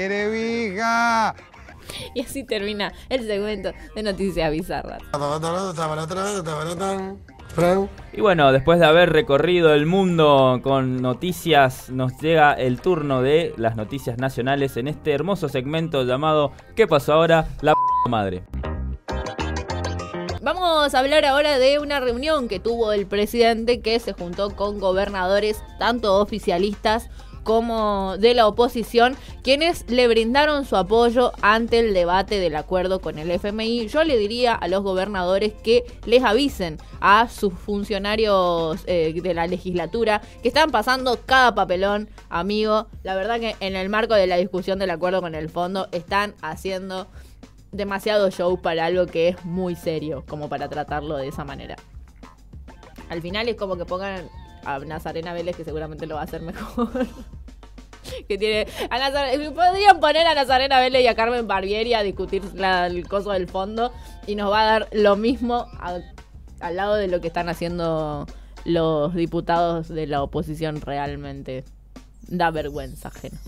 Y 2.14 2.22
así 2.22 2.44
termina 2.44 2.92
el 3.08 3.26
segmento 3.26 3.72
de 3.94 4.02
noticias 4.02 4.50
bizarras. 4.50 5.02
Y 8.12 8.20
bueno, 8.20 8.52
después 8.52 8.78
de 8.78 8.86
haber 8.86 9.12
recorrido 9.12 9.74
el 9.74 9.86
mundo 9.86 10.60
con 10.62 11.02
noticias, 11.02 11.90
nos 11.90 12.16
llega 12.20 12.52
el 12.52 12.80
turno 12.80 13.22
de 13.22 13.52
las 13.56 13.76
noticias 13.76 14.18
nacionales 14.18 14.76
en 14.76 14.88
este 14.88 15.12
hermoso 15.12 15.48
segmento 15.48 16.04
llamado 16.04 16.52
¿Qué 16.76 16.86
pasó 16.86 17.14
ahora? 17.14 17.48
La 17.60 17.74
madre. 18.08 18.44
Vamos 20.42 20.94
a 20.94 20.98
hablar 20.98 21.26
ahora 21.26 21.58
de 21.58 21.78
una 21.78 22.00
reunión 22.00 22.48
que 22.48 22.60
tuvo 22.60 22.92
el 22.92 23.06
presidente 23.06 23.82
que 23.82 23.98
se 24.00 24.14
juntó 24.14 24.56
con 24.56 24.78
gobernadores, 24.80 25.62
tanto 25.78 26.18
oficialistas 26.18 27.10
como 27.44 28.16
de 28.18 28.34
la 28.34 28.46
oposición, 28.46 29.16
quienes 29.42 29.88
le 29.90 30.08
brindaron 30.08 30.64
su 30.64 30.76
apoyo 30.76 31.32
ante 31.42 31.78
el 31.78 31.94
debate 31.94 32.38
del 32.38 32.56
acuerdo 32.56 33.00
con 33.00 33.18
el 33.18 33.30
FMI. 33.30 33.88
Yo 33.88 34.04
le 34.04 34.16
diría 34.18 34.54
a 34.54 34.68
los 34.68 34.82
gobernadores 34.82 35.52
que 35.52 35.84
les 36.06 36.22
avisen 36.22 36.78
a 37.00 37.28
sus 37.28 37.52
funcionarios 37.54 38.82
eh, 38.86 39.18
de 39.22 39.34
la 39.34 39.46
legislatura 39.46 40.20
que 40.42 40.48
están 40.48 40.70
pasando 40.70 41.18
cada 41.24 41.54
papelón, 41.54 42.08
amigo. 42.28 42.86
La 43.02 43.14
verdad 43.14 43.40
que 43.40 43.56
en 43.60 43.76
el 43.76 43.88
marco 43.88 44.14
de 44.14 44.26
la 44.26 44.36
discusión 44.36 44.78
del 44.78 44.90
acuerdo 44.90 45.20
con 45.20 45.34
el 45.34 45.48
fondo 45.48 45.88
están 45.92 46.34
haciendo 46.42 47.06
demasiado 47.72 48.30
show 48.30 48.60
para 48.60 48.86
algo 48.86 49.06
que 49.06 49.28
es 49.28 49.44
muy 49.44 49.76
serio, 49.76 50.24
como 50.28 50.48
para 50.48 50.68
tratarlo 50.68 51.16
de 51.16 51.28
esa 51.28 51.44
manera. 51.44 51.76
Al 53.08 53.22
final 53.22 53.48
es 53.48 53.56
como 53.56 53.76
que 53.76 53.84
pongan 53.84 54.28
a 54.64 54.78
Nazarena 54.80 55.32
Vélez, 55.32 55.56
que 55.56 55.64
seguramente 55.64 56.06
lo 56.06 56.16
va 56.16 56.22
a 56.22 56.24
hacer 56.24 56.42
mejor. 56.42 57.06
que 58.28 58.38
tiene. 58.38 58.66
A 58.90 59.10
podrían 59.54 60.00
poner 60.00 60.26
a 60.26 60.34
Nazarena 60.34 60.80
Vélez 60.80 61.02
y 61.02 61.06
a 61.06 61.14
Carmen 61.14 61.46
Barbieri 61.46 61.94
a 61.94 62.02
discutir 62.02 62.42
el 62.54 63.08
coso 63.08 63.32
del 63.32 63.48
fondo 63.48 63.92
y 64.26 64.34
nos 64.34 64.50
va 64.50 64.62
a 64.62 64.64
dar 64.64 64.88
lo 64.92 65.16
mismo 65.16 65.66
al 65.80 66.76
lado 66.76 66.94
de 66.94 67.08
lo 67.08 67.20
que 67.20 67.28
están 67.28 67.48
haciendo 67.48 68.26
los 68.64 69.14
diputados 69.14 69.88
de 69.88 70.06
la 70.06 70.22
oposición 70.22 70.80
realmente. 70.80 71.64
Da 72.28 72.50
vergüenza 72.50 73.08
ajena. 73.08 73.38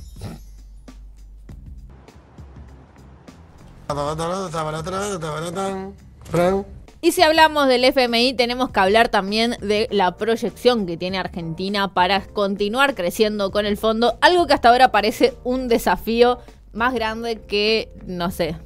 Y 7.04 7.11
si 7.11 7.21
hablamos 7.23 7.66
del 7.66 7.85
FMI, 7.85 8.35
tenemos 8.35 8.71
que 8.71 8.78
hablar 8.78 9.09
también 9.09 9.56
de 9.61 9.88
la 9.90 10.16
proyección 10.16 10.87
que 10.87 10.97
tiene 10.97 11.18
Argentina 11.18 11.92
para 11.92 12.21
continuar 12.21 12.94
creciendo 12.94 13.50
con 13.50 13.66
el 13.66 13.76
fondo, 13.76 14.16
algo 14.21 14.47
que 14.47 14.54
hasta 14.54 14.68
ahora 14.68 14.92
parece 14.92 15.35
un 15.42 15.66
desafío 15.66 16.38
más 16.73 16.94
grande 16.94 17.40
que, 17.40 17.90
no 18.06 18.30
sé. 18.30 18.56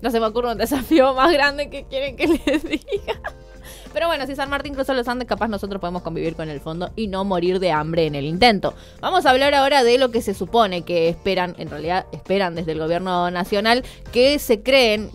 No 0.00 0.10
se 0.10 0.20
me 0.20 0.26
ocurre 0.26 0.52
un 0.52 0.58
desafío 0.58 1.12
más 1.12 1.30
grande 1.30 1.68
que 1.68 1.84
quieren 1.84 2.16
que 2.16 2.28
les 2.28 2.64
diga. 2.64 3.20
Pero 3.92 4.06
bueno, 4.06 4.26
si 4.26 4.36
San 4.36 4.48
Martín 4.50 4.74
cruzó 4.74 4.94
los 4.94 5.08
Andes, 5.08 5.26
capaz 5.26 5.48
nosotros 5.48 5.80
podemos 5.80 6.02
convivir 6.02 6.36
con 6.36 6.48
el 6.48 6.60
fondo 6.60 6.90
y 6.96 7.08
no 7.08 7.24
morir 7.24 7.58
de 7.58 7.72
hambre 7.72 8.06
en 8.06 8.14
el 8.14 8.24
intento. 8.24 8.74
Vamos 9.00 9.26
a 9.26 9.30
hablar 9.30 9.54
ahora 9.54 9.82
de 9.82 9.98
lo 9.98 10.10
que 10.10 10.22
se 10.22 10.34
supone 10.34 10.82
que 10.82 11.08
esperan, 11.08 11.54
en 11.58 11.70
realidad 11.70 12.06
esperan 12.12 12.54
desde 12.54 12.72
el 12.72 12.78
gobierno 12.78 13.30
nacional, 13.30 13.84
que 14.12 14.38
se 14.38 14.62
creen 14.62 15.10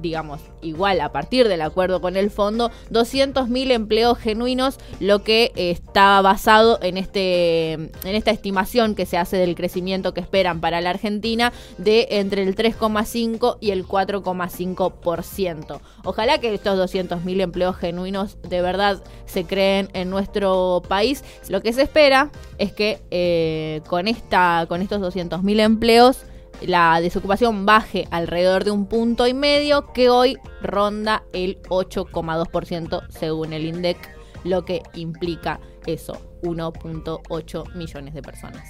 digamos, 0.00 0.40
igual 0.62 1.00
a 1.00 1.12
partir 1.12 1.48
del 1.48 1.62
acuerdo 1.62 2.00
con 2.00 2.16
el 2.16 2.30
fondo, 2.30 2.70
200.000 2.90 3.72
empleos 3.72 4.18
genuinos, 4.18 4.78
lo 5.00 5.22
que 5.22 5.52
está 5.54 6.20
basado 6.20 6.78
en, 6.82 6.96
este, 6.96 7.72
en 7.72 7.92
esta 8.04 8.30
estimación 8.30 8.94
que 8.94 9.06
se 9.06 9.18
hace 9.18 9.36
del 9.36 9.54
crecimiento 9.54 10.14
que 10.14 10.20
esperan 10.20 10.60
para 10.60 10.80
la 10.80 10.90
Argentina 10.90 11.52
de 11.78 12.08
entre 12.10 12.42
el 12.42 12.54
3,5 12.56 13.58
y 13.60 13.70
el 13.70 13.86
4,5%. 13.86 15.80
Ojalá 16.04 16.38
que 16.38 16.54
estos 16.54 16.78
200.000 16.78 17.40
empleos 17.40 17.76
genuinos 17.76 18.38
de 18.42 18.62
verdad 18.62 19.02
se 19.26 19.44
creen 19.44 19.88
en 19.92 20.10
nuestro 20.10 20.82
país. 20.88 21.24
Lo 21.48 21.62
que 21.62 21.72
se 21.72 21.82
espera 21.82 22.30
es 22.58 22.72
que 22.72 23.00
eh, 23.10 23.82
con, 23.88 24.08
esta, 24.08 24.66
con 24.68 24.82
estos 24.82 25.00
200.000 25.00 25.60
empleos 25.60 26.24
la 26.62 27.00
desocupación 27.00 27.66
baje 27.66 28.08
alrededor 28.10 28.64
de 28.64 28.70
un 28.70 28.86
punto 28.86 29.26
y 29.26 29.34
medio, 29.34 29.92
que 29.92 30.10
hoy 30.10 30.36
ronda 30.62 31.24
el 31.32 31.60
8,2% 31.68 33.08
según 33.08 33.52
el 33.52 33.64
INDEC, 33.64 33.96
lo 34.44 34.64
que 34.64 34.82
implica 34.94 35.60
eso, 35.86 36.20
1.8 36.42 37.74
millones 37.74 38.14
de 38.14 38.22
personas. 38.22 38.68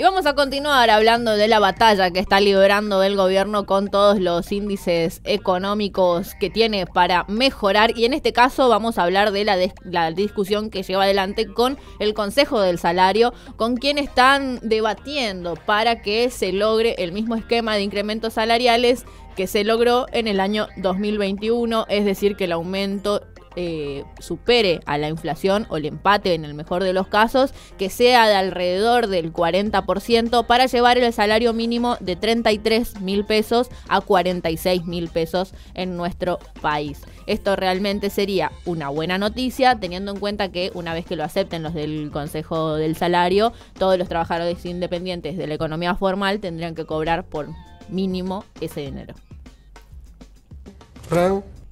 Y 0.00 0.02
vamos 0.02 0.24
a 0.24 0.34
continuar 0.34 0.88
hablando 0.88 1.32
de 1.32 1.46
la 1.46 1.58
batalla 1.58 2.10
que 2.10 2.20
está 2.20 2.40
librando 2.40 3.02
el 3.02 3.16
gobierno 3.16 3.66
con 3.66 3.88
todos 3.88 4.18
los 4.18 4.50
índices 4.50 5.20
económicos 5.24 6.34
que 6.40 6.48
tiene 6.48 6.86
para 6.86 7.24
mejorar. 7.28 7.92
Y 7.98 8.06
en 8.06 8.14
este 8.14 8.32
caso 8.32 8.70
vamos 8.70 8.96
a 8.96 9.02
hablar 9.02 9.30
de 9.30 9.44
la, 9.44 10.10
discusión 10.12 10.70
que 10.70 10.82
lleva 10.84 11.04
adelante 11.04 11.52
con 11.52 11.76
el 11.98 12.14
Consejo 12.14 12.62
del 12.62 12.78
Salario, 12.78 13.34
con 13.56 13.76
quien 13.76 13.98
están 13.98 14.58
debatiendo 14.62 15.56
para 15.66 16.00
que 16.00 16.30
se 16.30 16.52
logre 16.52 16.94
el 16.96 17.12
mismo 17.12 17.36
esquema 17.36 17.74
de 17.74 17.82
incrementos 17.82 18.32
salariales 18.32 19.04
que 19.36 19.46
se 19.46 19.64
logró 19.64 20.06
en 20.12 20.28
el 20.28 20.40
año 20.40 20.68
2021, 20.78 21.86
es 21.88 22.04
decir, 22.06 22.36
que 22.36 22.44
el 22.44 22.52
aumento 22.52 23.22
eh, 23.56 24.04
supere 24.18 24.80
a 24.86 24.98
la 24.98 25.08
inflación 25.08 25.66
o 25.70 25.76
el 25.76 25.86
empate 25.86 26.34
en 26.34 26.44
el 26.44 26.54
mejor 26.54 26.84
de 26.84 26.92
los 26.92 27.08
casos, 27.08 27.52
que 27.78 27.90
sea 27.90 28.28
de 28.28 28.34
alrededor 28.34 29.08
del 29.08 29.32
40% 29.32 30.46
para 30.46 30.66
llevar 30.66 30.98
el 30.98 31.12
salario 31.12 31.52
mínimo 31.52 31.96
de 32.00 32.16
33 32.16 33.00
mil 33.00 33.24
pesos 33.24 33.68
a 33.88 34.00
46 34.00 34.84
mil 34.84 35.08
pesos 35.08 35.52
en 35.74 35.96
nuestro 35.96 36.38
país. 36.60 37.02
Esto 37.26 37.56
realmente 37.56 38.10
sería 38.10 38.52
una 38.64 38.88
buena 38.88 39.18
noticia, 39.18 39.78
teniendo 39.78 40.12
en 40.12 40.18
cuenta 40.18 40.50
que 40.50 40.70
una 40.74 40.94
vez 40.94 41.06
que 41.06 41.16
lo 41.16 41.24
acepten 41.24 41.62
los 41.62 41.74
del 41.74 42.10
Consejo 42.12 42.74
del 42.74 42.96
Salario, 42.96 43.52
todos 43.78 43.98
los 43.98 44.08
trabajadores 44.08 44.64
independientes 44.66 45.36
de 45.36 45.46
la 45.46 45.54
economía 45.54 45.94
formal 45.94 46.40
tendrían 46.40 46.74
que 46.74 46.84
cobrar 46.86 47.24
por 47.24 47.48
mínimo 47.88 48.44
ese 48.60 48.80
dinero. 48.80 49.14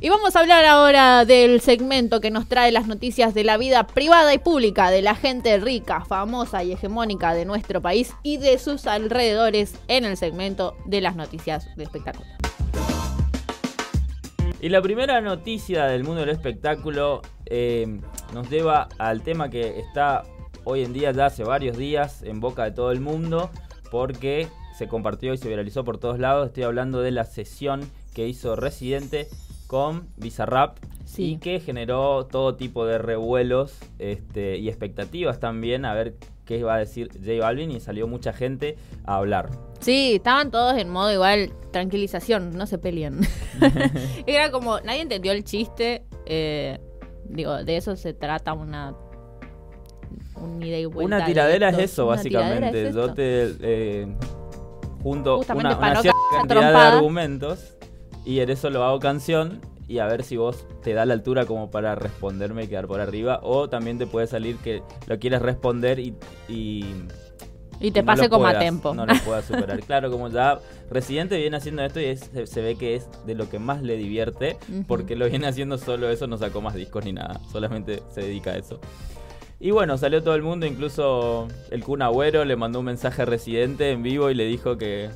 Y 0.01 0.11
vamos 0.11 0.37
a 0.37 0.41
hablar 0.41 0.65
ahora 0.65 1.25
del 1.25 1.61
segmento 1.61 2.21
que 2.21 2.31
nos 2.31 2.49
trae 2.49 2.71
las 2.71 2.87
noticias 2.87 3.35
de 3.35 3.43
la 3.43 3.57
vida 3.57 3.85
privada 3.85 4.33
y 4.33 4.39
pública 4.39 4.91
de 4.91 5.03
la 5.03 5.17
gente 5.17 5.59
rica, 5.59 6.05
famosa 6.05 6.63
y 6.63 6.71
hegemónica 6.71 7.35
de 7.35 7.45
nuestro 7.45 7.83
país 7.83 8.15
y 8.23 8.37
de 8.37 8.59
sus 8.59 8.87
alrededores 8.87 9.75
en 9.89 10.05
el 10.05 10.17
segmento 10.17 10.77
de 10.85 11.01
las 11.01 11.17
noticias 11.17 11.67
de 11.75 11.83
espectáculo. 11.83 12.29
Y 14.61 14.69
la 14.69 14.81
primera 14.83 15.21
noticia 15.21 15.87
del 15.87 16.05
mundo 16.05 16.21
del 16.21 16.31
espectáculo 16.31 17.23
eh, 17.47 18.01
nos 18.33 18.49
lleva 18.49 18.89
al 18.99 19.23
tema 19.23 19.51
que 19.51 19.81
está 19.81 20.23
hoy 20.63 20.85
en 20.85 20.93
día, 20.93 21.11
ya 21.11 21.27
hace 21.27 21.43
varios 21.43 21.77
días, 21.77 22.23
en 22.23 22.39
boca 22.39 22.63
de 22.63 22.71
todo 22.71 22.93
el 22.93 23.01
mundo, 23.01 23.51
porque 23.91 24.47
se 24.77 24.87
compartió 24.87 25.35
y 25.35 25.39
se 25.39 25.49
viralizó 25.49 25.83
por 25.83 25.99
todos 25.99 26.21
lados. 26.21 26.47
Estoy 26.47 26.63
hablando 26.63 27.01
de 27.01 27.11
la 27.11 27.25
sesión 27.25 27.81
que 28.15 28.29
hizo 28.29 28.55
Residente 28.55 29.27
con 29.69 30.09
Bizarrap 30.17 30.79
y 31.17 31.37
que 31.37 31.61
generó 31.61 32.27
todo 32.27 32.57
tipo 32.57 32.87
de 32.87 32.99
revuelos 32.99 33.79
este, 33.99 34.57
y 34.59 34.69
expectativas 34.69 35.41
también 35.41 35.85
a 35.85 35.95
ver 35.95 36.15
qué 36.45 36.59
iba 36.59 36.75
a 36.75 36.79
decir 36.79 37.11
J 37.13 37.41
Balvin 37.41 37.71
y 37.71 37.81
salió 37.81 38.09
mucha 38.09 38.33
gente 38.33 38.77
a 39.05 39.17
hablar. 39.17 39.51
Sí, 39.81 40.15
estaban 40.17 40.51
todos 40.51 40.77
en 40.79 40.89
modo 40.89 41.13
igual 41.13 41.53
tranquilización, 41.71 42.57
no 42.57 42.67
se 42.67 42.79
peleen. 42.79 43.21
Era 44.27 44.51
como, 44.51 44.81
nadie 44.81 45.03
entendió 45.03 45.33
el 45.33 45.45
chiste, 45.45 46.03
eh, 46.27 46.79
digo, 47.29 47.63
de 47.63 47.77
eso 47.77 47.95
se 47.97 48.15
trata 48.15 48.55
una 48.55 48.95
Una 50.95 51.25
tiradera 51.27 51.71
es 51.71 51.79
eso, 51.79 52.07
básicamente. 52.07 52.93
Yo 52.93 53.13
te 53.13 53.55
eh, 53.61 54.07
junto 55.03 55.41
una, 55.55 55.77
una 55.77 56.01
cierta 56.01 56.19
cantidad 56.33 56.73
de 56.73 56.79
argumentos 56.79 57.78
y 58.29 58.41
en 58.41 58.51
eso 58.51 58.69
lo 58.69 58.85
hago 58.85 58.99
canción 58.99 59.63
y 59.89 60.01
a 60.01 60.07
ver 60.07 60.23
si 60.23 60.37
vos 60.37 60.67
te 60.83 60.93
da 60.93 61.07
la 61.07 61.15
altura 61.15 61.47
como 61.47 61.71
para 61.71 61.95
responderme 61.95 62.65
y 62.65 62.69
quedar 62.69 62.87
por 62.87 63.01
arriba. 63.01 63.41
O 63.43 63.71
también 63.71 63.97
te 63.97 64.07
puede 64.07 64.27
salir 64.27 64.59
que 64.59 64.83
lo 65.07 65.19
quieres 65.19 65.41
responder 65.41 65.99
y... 65.99 66.15
y 66.47 67.91
te 67.91 68.03
pase 68.03 68.29
como 68.29 68.47
a 68.47 68.59
tiempo. 68.59 68.93
No 68.93 69.07
lo 69.07 69.15
puedas 69.25 69.47
superar. 69.47 69.81
claro, 69.81 70.11
como 70.11 70.29
ya 70.29 70.59
Residente 70.91 71.39
viene 71.39 71.57
haciendo 71.57 71.83
esto 71.83 72.01
y 72.01 72.15
se, 72.19 72.61
ve 72.61 72.77
que 72.77 72.97
es 72.97 73.09
de 73.25 73.35
lo 73.35 73.49
que 73.49 73.59
más 73.59 73.81
le 73.81 73.97
divierte, 73.97 74.59
porque 74.87 75.17
lo 75.17 75.27
viene 75.27 75.47
haciendo 75.47 75.79
solo 75.79 76.11
eso, 76.11 76.27
no 76.27 76.37
sacó 76.37 76.61
más 76.61 76.75
discos 76.75 77.07
ni 77.07 77.15
nada, 77.15 77.41
solamente 77.51 78.03
se 78.13 78.21
dedica 78.21 78.51
a 78.51 78.59
eso. 78.59 78.79
Y 79.59 79.71
bueno, 79.71 79.97
salió 79.97 80.23
todo 80.23 80.35
el 80.35 80.43
mundo, 80.43 80.67
incluso 80.67 81.49
el 81.71 81.83
Kun 81.83 82.03
Agüero 82.03 82.45
le 82.45 82.57
mandó 82.57 82.81
un 82.81 82.85
mensaje 82.85 83.23
a 83.23 83.25
Residente 83.25 83.91
en 83.91 84.03
vivo 84.03 84.29
y 84.29 84.35
le 84.35 84.45
dijo 84.45 84.77
que, 84.77 85.09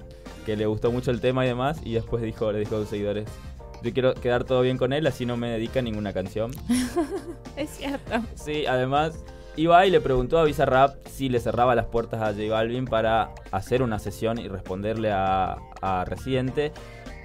que 0.45 0.57
le 0.57 0.67
gustó 0.67 0.91
mucho 0.93 1.11
el 1.11 1.21
tema 1.21 1.45
y 1.45 1.49
demás, 1.49 1.81
y 1.85 1.95
después 1.95 2.23
dijo, 2.23 2.53
le 2.53 2.61
dijo 2.61 2.77
a 2.77 2.81
sus 2.81 2.89
seguidores, 2.89 3.29
yo 3.83 3.93
quiero 3.93 4.15
quedar 4.15 4.45
todo 4.45 4.63
bien 4.63 4.79
con 4.79 4.93
él, 4.93 5.07
así 5.07 5.27
no 5.27 5.37
me 5.37 5.51
dedica 5.51 5.83
ninguna 5.83 6.13
canción. 6.13 6.53
es 7.57 7.71
cierto. 7.71 8.23
Sí, 8.35 8.65
además 8.67 9.25
iba 9.57 9.85
y 9.87 9.91
le 9.91 10.01
preguntó 10.01 10.39
a 10.39 10.45
Bizarrap 10.45 11.07
si 11.09 11.29
le 11.29 11.41
cerraba 11.41 11.75
las 11.75 11.87
puertas 11.87 12.23
a 12.23 12.33
J 12.33 12.49
Balvin 12.51 12.87
para 12.87 13.31
hacer 13.51 13.83
una 13.83 13.99
sesión 13.99 14.39
y 14.39 14.49
responderle 14.49 15.11
a, 15.13 15.59
Residente. 16.07 16.73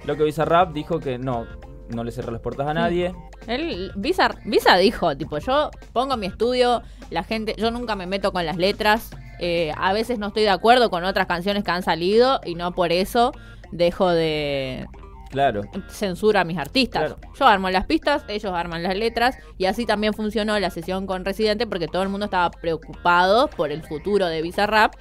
Lo 0.04 0.16
que 0.16 0.24
Bizarrap 0.24 0.72
dijo 0.72 0.98
que 0.98 1.16
no, 1.16 1.46
no 1.90 2.02
le 2.02 2.10
cerró 2.10 2.32
las 2.32 2.40
puertas 2.40 2.66
a 2.66 2.74
nadie. 2.74 3.14
Él, 3.46 3.92
Visa, 3.94 4.36
Visa 4.44 4.76
dijo, 4.76 5.16
tipo, 5.16 5.38
yo 5.38 5.70
pongo 5.92 6.16
mi 6.16 6.26
estudio, 6.26 6.82
la 7.10 7.22
gente, 7.22 7.54
yo 7.56 7.70
nunca 7.70 7.94
me 7.94 8.06
meto 8.06 8.32
con 8.32 8.44
las 8.44 8.56
letras, 8.56 9.10
eh, 9.38 9.72
a 9.76 9.92
veces 9.92 10.18
no 10.18 10.28
estoy 10.28 10.42
de 10.42 10.50
acuerdo 10.50 10.90
con 10.90 11.04
otras 11.04 11.26
canciones 11.26 11.64
que 11.64 11.70
han 11.70 11.82
salido 11.82 12.40
y 12.44 12.54
no 12.54 12.72
por 12.72 12.92
eso 12.92 13.32
dejo 13.70 14.10
de, 14.10 14.86
Claro. 15.30 15.62
Censura 15.88 16.40
a 16.40 16.44
mis 16.44 16.58
artistas. 16.58 17.16
Yo 17.38 17.46
armo 17.46 17.70
las 17.70 17.86
pistas, 17.86 18.24
ellos 18.28 18.52
arman 18.52 18.82
las 18.82 18.96
letras 18.96 19.36
y 19.58 19.66
así 19.66 19.84
también 19.86 20.14
funcionó 20.14 20.58
la 20.58 20.70
sesión 20.70 21.06
con 21.06 21.24
Residente 21.24 21.66
porque 21.66 21.86
todo 21.86 22.02
el 22.02 22.08
mundo 22.08 22.24
estaba 22.24 22.50
preocupado 22.50 23.48
por 23.48 23.70
el 23.70 23.82
futuro 23.82 24.26
de 24.26 24.42
Bizarrap. 24.42 24.94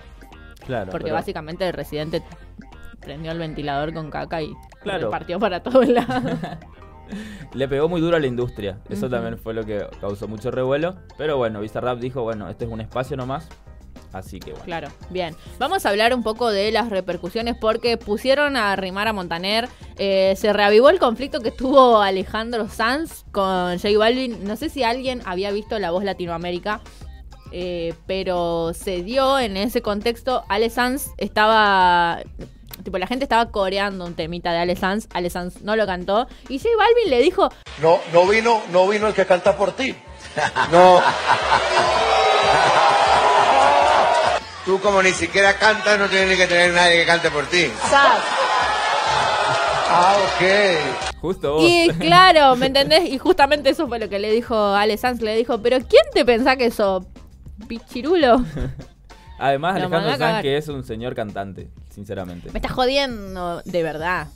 Claro. 0.65 0.91
Porque 0.91 1.11
básicamente 1.11 1.65
el 1.67 1.73
Residente 1.73 2.21
prendió 2.99 3.31
el 3.31 3.39
ventilador 3.39 3.93
con 3.93 4.11
caca 4.11 4.41
y 4.41 4.53
claro. 4.81 5.09
partió 5.09 5.39
para 5.39 5.63
todos 5.63 5.87
lados. 5.87 6.23
Le 7.53 7.69
pegó 7.69 7.87
muy 7.87 8.01
duro 8.01 8.17
a 8.17 8.19
la 8.19 8.27
industria. 8.27 8.79
Eso 8.89 9.09
también 9.09 9.37
fue 9.37 9.53
lo 9.53 9.63
que 9.63 9.87
causó 10.01 10.27
mucho 10.27 10.51
revuelo. 10.51 10.95
Pero 11.17 11.37
bueno, 11.37 11.61
Bizarrap 11.61 11.99
dijo, 11.99 12.23
bueno, 12.23 12.49
este 12.49 12.65
es 12.65 12.71
un 12.71 12.81
espacio 12.81 13.15
nomás. 13.15 13.47
Así 14.17 14.39
que 14.39 14.51
bueno. 14.51 14.65
Claro, 14.65 14.89
bien. 15.09 15.35
Vamos 15.59 15.85
a 15.85 15.89
hablar 15.89 16.13
un 16.13 16.23
poco 16.23 16.49
de 16.49 16.71
las 16.71 16.89
repercusiones 16.89 17.55
porque 17.55 17.97
pusieron 17.97 18.57
a 18.57 18.75
rimar 18.75 19.07
a 19.07 19.13
Montaner. 19.13 19.69
Eh, 19.97 20.35
se 20.37 20.53
reavivó 20.53 20.89
el 20.89 20.99
conflicto 20.99 21.41
que 21.41 21.51
tuvo 21.51 22.01
Alejandro 22.01 22.67
Sanz 22.67 23.25
con 23.31 23.79
J 23.79 23.97
Balvin. 23.97 24.43
No 24.43 24.55
sé 24.55 24.69
si 24.69 24.83
alguien 24.83 25.21
había 25.25 25.51
visto 25.51 25.79
La 25.79 25.91
Voz 25.91 26.03
Latinoamérica. 26.03 26.81
Eh, 27.51 27.93
pero 28.05 28.73
se 28.73 29.03
dio 29.03 29.39
en 29.39 29.57
ese 29.57 29.81
contexto. 29.81 30.43
Ale 30.49 30.69
Sanz 30.69 31.11
estaba 31.17 32.21
tipo 32.83 32.97
la 32.97 33.07
gente 33.07 33.25
estaba 33.25 33.51
coreando 33.51 34.05
un 34.05 34.13
temita 34.13 34.51
de 34.51 34.59
Ale 34.59 34.75
Sanz, 34.75 35.07
Ale 35.13 35.29
Sanz 35.29 35.61
no 35.61 35.75
lo 35.75 35.85
cantó 35.85 36.27
y 36.47 36.59
J 36.59 36.69
Balvin 36.77 37.09
le 37.09 37.21
dijo, 37.21 37.49
"No, 37.81 37.99
no 38.13 38.27
vino, 38.27 38.61
no 38.71 38.87
vino 38.87 39.07
el 39.07 39.13
que 39.13 39.25
canta 39.25 39.57
por 39.57 39.73
ti." 39.73 39.95
No. 40.71 41.01
Tú 44.67 44.81
como 44.81 45.01
ni 45.01 45.11
siquiera 45.11 45.57
cantas, 45.57 45.97
no 45.97 46.09
tienes 46.09 46.27
ni 46.27 46.35
que 46.35 46.45
tener 46.45 46.73
nadie 46.73 46.97
que 46.99 47.05
cante 47.05 47.31
por 47.31 47.45
ti. 47.45 47.67
Ah, 49.89 50.17
ok. 50.25 51.15
Justo 51.21 51.53
vos. 51.53 51.63
Y 51.63 51.87
claro, 51.99 52.57
¿me 52.57 52.65
entendés? 52.65 53.09
Y 53.09 53.17
justamente 53.17 53.69
eso 53.69 53.87
fue 53.87 53.97
lo 53.97 54.09
que 54.09 54.19
le 54.19 54.29
dijo 54.29 54.75
Ale 54.75 54.97
Sanz. 54.97 55.21
Le 55.21 55.37
dijo, 55.37 55.61
pero 55.61 55.77
¿quién 55.77 56.03
te 56.13 56.25
pensá 56.25 56.57
que 56.57 56.69
sos? 56.69 57.05
¿Pichirulo? 57.69 58.43
Además, 59.39 59.77
Alejandro 59.77 60.17
Sanz 60.17 60.41
que 60.41 60.57
es 60.57 60.67
un 60.67 60.83
señor 60.83 61.15
cantante, 61.15 61.69
sinceramente. 61.89 62.51
Me 62.51 62.59
estás 62.59 62.73
jodiendo, 62.73 63.61
de 63.63 63.83
verdad. 63.83 64.27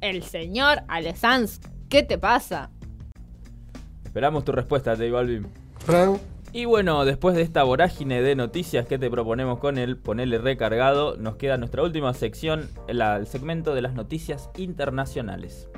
El 0.00 0.22
señor 0.22 0.84
Ale 0.86 1.16
Sanz, 1.16 1.58
¿qué 1.88 2.04
te 2.04 2.18
pasa? 2.18 2.70
Esperamos 4.04 4.44
tu 4.44 4.52
respuesta, 4.52 4.94
J 4.94 5.10
Balvin. 5.10 5.48
Y 6.52 6.64
bueno, 6.64 7.04
después 7.04 7.36
de 7.36 7.42
esta 7.42 7.62
vorágine 7.62 8.22
de 8.22 8.34
noticias 8.34 8.86
que 8.86 8.98
te 8.98 9.08
proponemos 9.08 9.60
con 9.60 9.78
el 9.78 9.96
ponerle 9.96 10.38
recargado, 10.38 11.16
nos 11.16 11.36
queda 11.36 11.56
nuestra 11.58 11.82
última 11.82 12.12
sección, 12.12 12.68
el 12.88 13.26
segmento 13.28 13.72
de 13.74 13.82
las 13.82 13.94
noticias 13.94 14.50
internacionales. 14.56 15.68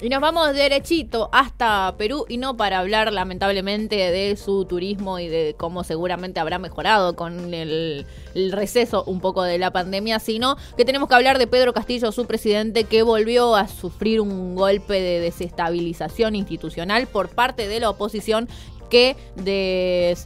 Y 0.00 0.08
nos 0.08 0.20
vamos 0.20 0.52
derechito 0.54 1.28
hasta 1.32 1.94
Perú 1.96 2.24
y 2.28 2.36
no 2.36 2.56
para 2.56 2.78
hablar 2.78 3.12
lamentablemente 3.12 3.96
de 3.96 4.36
su 4.36 4.64
turismo 4.64 5.18
y 5.18 5.28
de 5.28 5.54
cómo 5.56 5.84
seguramente 5.84 6.40
habrá 6.40 6.58
mejorado 6.58 7.16
con 7.16 7.54
el, 7.54 8.06
receso 8.34 9.04
un 9.04 9.20
poco 9.20 9.42
de 9.42 9.58
la 9.58 9.72
pandemia, 9.72 10.18
sino 10.18 10.56
que 10.76 10.84
tenemos 10.84 11.08
que 11.08 11.14
hablar 11.14 11.38
de 11.38 11.46
Pedro 11.46 11.72
Castillo, 11.72 12.12
su 12.12 12.26
presidente, 12.26 12.84
que 12.84 13.02
volvió 13.02 13.56
a 13.56 13.68
sufrir 13.68 14.20
un 14.20 14.54
golpe 14.54 14.94
de 14.94 15.20
desestabilización 15.20 16.34
institucional 16.34 17.06
por 17.06 17.28
parte 17.28 17.68
de 17.68 17.80
la 17.80 17.90
oposición 17.90 18.48
que 18.90 19.16
de 19.36 20.16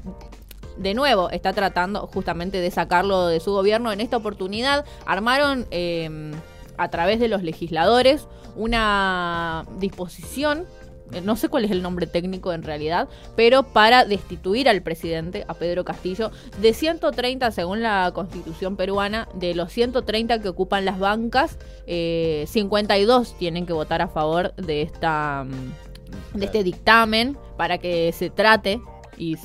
de 0.76 0.94
nuevo 0.94 1.28
está 1.30 1.52
tratando 1.52 2.06
justamente 2.06 2.60
de 2.60 2.70
sacarlo 2.70 3.26
de 3.26 3.40
su 3.40 3.50
gobierno. 3.52 3.90
En 3.90 4.00
esta 4.00 4.16
oportunidad 4.16 4.84
armaron 5.06 5.66
eh, 5.72 6.32
a 6.78 6.88
través 6.88 7.20
de 7.20 7.28
los 7.28 7.42
legisladores 7.42 8.26
una 8.56 9.64
disposición 9.78 10.66
eh, 11.12 11.20
no 11.20 11.36
sé 11.36 11.48
cuál 11.48 11.64
es 11.64 11.70
el 11.70 11.82
nombre 11.82 12.06
técnico 12.06 12.52
en 12.52 12.62
realidad, 12.62 13.08
pero 13.36 13.62
para 13.62 14.04
destituir 14.04 14.68
al 14.68 14.82
presidente, 14.82 15.44
a 15.48 15.54
Pedro 15.54 15.84
Castillo, 15.84 16.30
de 16.60 16.74
130, 16.74 17.50
según 17.50 17.82
la 17.82 18.10
constitución 18.14 18.76
peruana, 18.76 19.28
de 19.34 19.54
los 19.54 19.72
130 19.72 20.40
que 20.40 20.48
ocupan 20.48 20.84
las 20.84 20.98
bancas, 20.98 21.58
52 21.86 23.30
eh, 23.30 23.34
tienen 23.38 23.64
que 23.66 23.72
votar 23.72 24.02
a 24.02 24.08
favor 24.08 24.54
de 24.56 24.82
esta 24.82 25.46
de 26.34 26.46
este 26.46 26.62
dictamen 26.62 27.36
para 27.56 27.78
que 27.78 28.12
se 28.12 28.30
trate 28.30 28.80
y, 29.18 29.36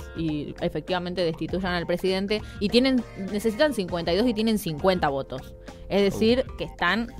efectivamente 0.61 1.23
destituyan 1.23 1.73
al 1.73 1.85
presidente 1.85 2.41
y 2.59 2.69
tienen 2.69 3.03
necesitan 3.31 3.73
52 3.73 4.27
y 4.27 4.33
tienen 4.33 4.59
50 4.59 5.09
votos. 5.09 5.53
Es 5.93 6.01
decir, 6.01 6.45
que 6.57 6.63
están 6.63 7.13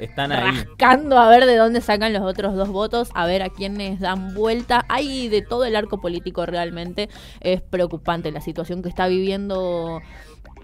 están 0.00 0.32
ahí. 0.32 0.50
rascando 0.50 1.18
a 1.18 1.28
ver 1.28 1.46
de 1.46 1.56
dónde 1.56 1.80
sacan 1.80 2.12
los 2.12 2.22
otros 2.22 2.56
dos 2.56 2.70
votos, 2.70 3.10
a 3.14 3.26
ver 3.26 3.42
a 3.42 3.50
quiénes 3.50 4.00
dan 4.00 4.34
vuelta. 4.34 4.84
Hay 4.88 5.28
de 5.28 5.42
todo 5.42 5.64
el 5.64 5.76
arco 5.76 6.00
político 6.00 6.46
realmente. 6.46 7.08
Es 7.40 7.60
preocupante 7.60 8.32
la 8.32 8.40
situación 8.40 8.82
que 8.82 8.88
está 8.88 9.06
viviendo 9.06 10.00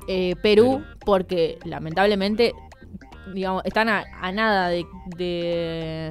eh, 0.08 0.34
Perú, 0.42 0.82
porque 1.04 1.58
lamentablemente, 1.64 2.52
digamos, 3.32 3.62
están 3.64 3.88
a, 3.88 4.04
nada 4.32 4.68
de, 4.68 4.86
de 5.16 6.10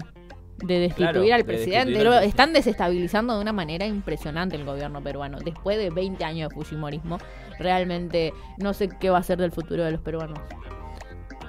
destituir 0.80 1.34
al 1.34 1.46
presidente. 1.46 2.26
Están 2.26 2.54
desestabilizando 2.54 3.36
de 3.36 3.42
una 3.42 3.54
manera 3.54 3.86
impresionante 3.86 4.56
el 4.56 4.66
gobierno 4.66 5.02
peruano. 5.02 5.40
Después 5.40 5.78
de 5.78 5.90
20 5.90 6.24
años 6.24 6.50
de 6.50 6.56
Fujimorismo, 6.56 7.18
realmente 7.60 8.34
no 8.58 8.74
sé 8.74 8.88
qué 8.88 9.10
va 9.10 9.18
a 9.18 9.24
ser 9.24 9.40
del 9.40 9.52
futuro 9.52 9.84
de 9.84 9.92
los 9.92 10.02
peruanos. 10.02 10.40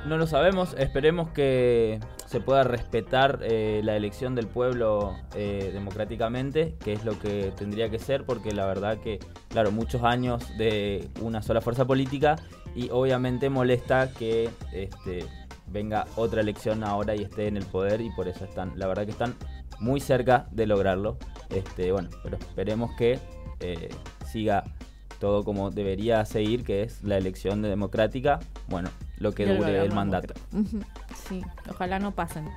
No 0.07 0.19
lo 0.19 0.29
sabemos, 0.29 0.77
esperemos 0.79 1.31
que 1.31 1.99
se 2.27 2.41
pueda 2.41 2.63
respetar 2.63 3.41
eh, 3.43 3.81
la 3.83 3.97
elección 3.97 4.37
del 4.37 4.47
pueblo 4.47 5.17
eh, 5.35 5.71
democráticamente, 5.73 6.77
que 6.79 6.93
es 6.93 7.05
lo 7.05 7.19
que 7.19 7.53
tendría 7.57 7.91
que 7.91 7.99
ser, 7.99 8.25
porque 8.25 8.53
la 8.53 8.67
verdad 8.67 8.99
que, 8.99 9.19
claro, 9.49 9.73
muchos 9.73 10.05
años 10.05 10.57
de 10.59 11.09
una 11.23 11.43
sola 11.43 11.61
fuerza 11.61 11.87
política 11.87 12.37
y 12.77 12.89
obviamente 12.91 13.51
molesta 13.51 14.13
que 14.13 14.49
este, 14.73 15.27
venga 15.67 16.07
otra 16.15 16.41
elección 16.41 16.85
ahora 16.85 17.17
y 17.17 17.23
esté 17.23 17.49
en 17.49 17.57
el 17.57 17.65
poder 17.65 18.01
y 18.01 18.11
por 18.11 18.29
eso 18.29 18.45
están, 18.45 18.75
la 18.77 18.87
verdad 18.87 19.07
que 19.07 19.11
están 19.11 19.35
muy 19.81 19.99
cerca 19.99 20.47
de 20.53 20.67
lograrlo. 20.67 21.19
Este, 21.51 21.91
bueno, 21.91 22.11
pero 22.23 22.37
esperemos 22.37 22.93
que 22.97 23.19
eh, 23.59 23.89
siga 24.25 24.63
todo 25.19 25.45
como 25.45 25.71
debería 25.71 26.25
seguir, 26.25 26.65
que 26.65 26.83
es 26.83 27.03
la 27.03 27.17
elección 27.17 27.63
democrática. 27.63 28.41
Bueno, 28.69 28.91
lo 29.19 29.33
que 29.33 29.47
dure 29.47 29.79
el 29.85 29.93
mandato. 29.93 30.35
Sí, 31.29 31.43
ojalá 31.69 31.99
no 31.99 32.13
pasen. 32.13 32.49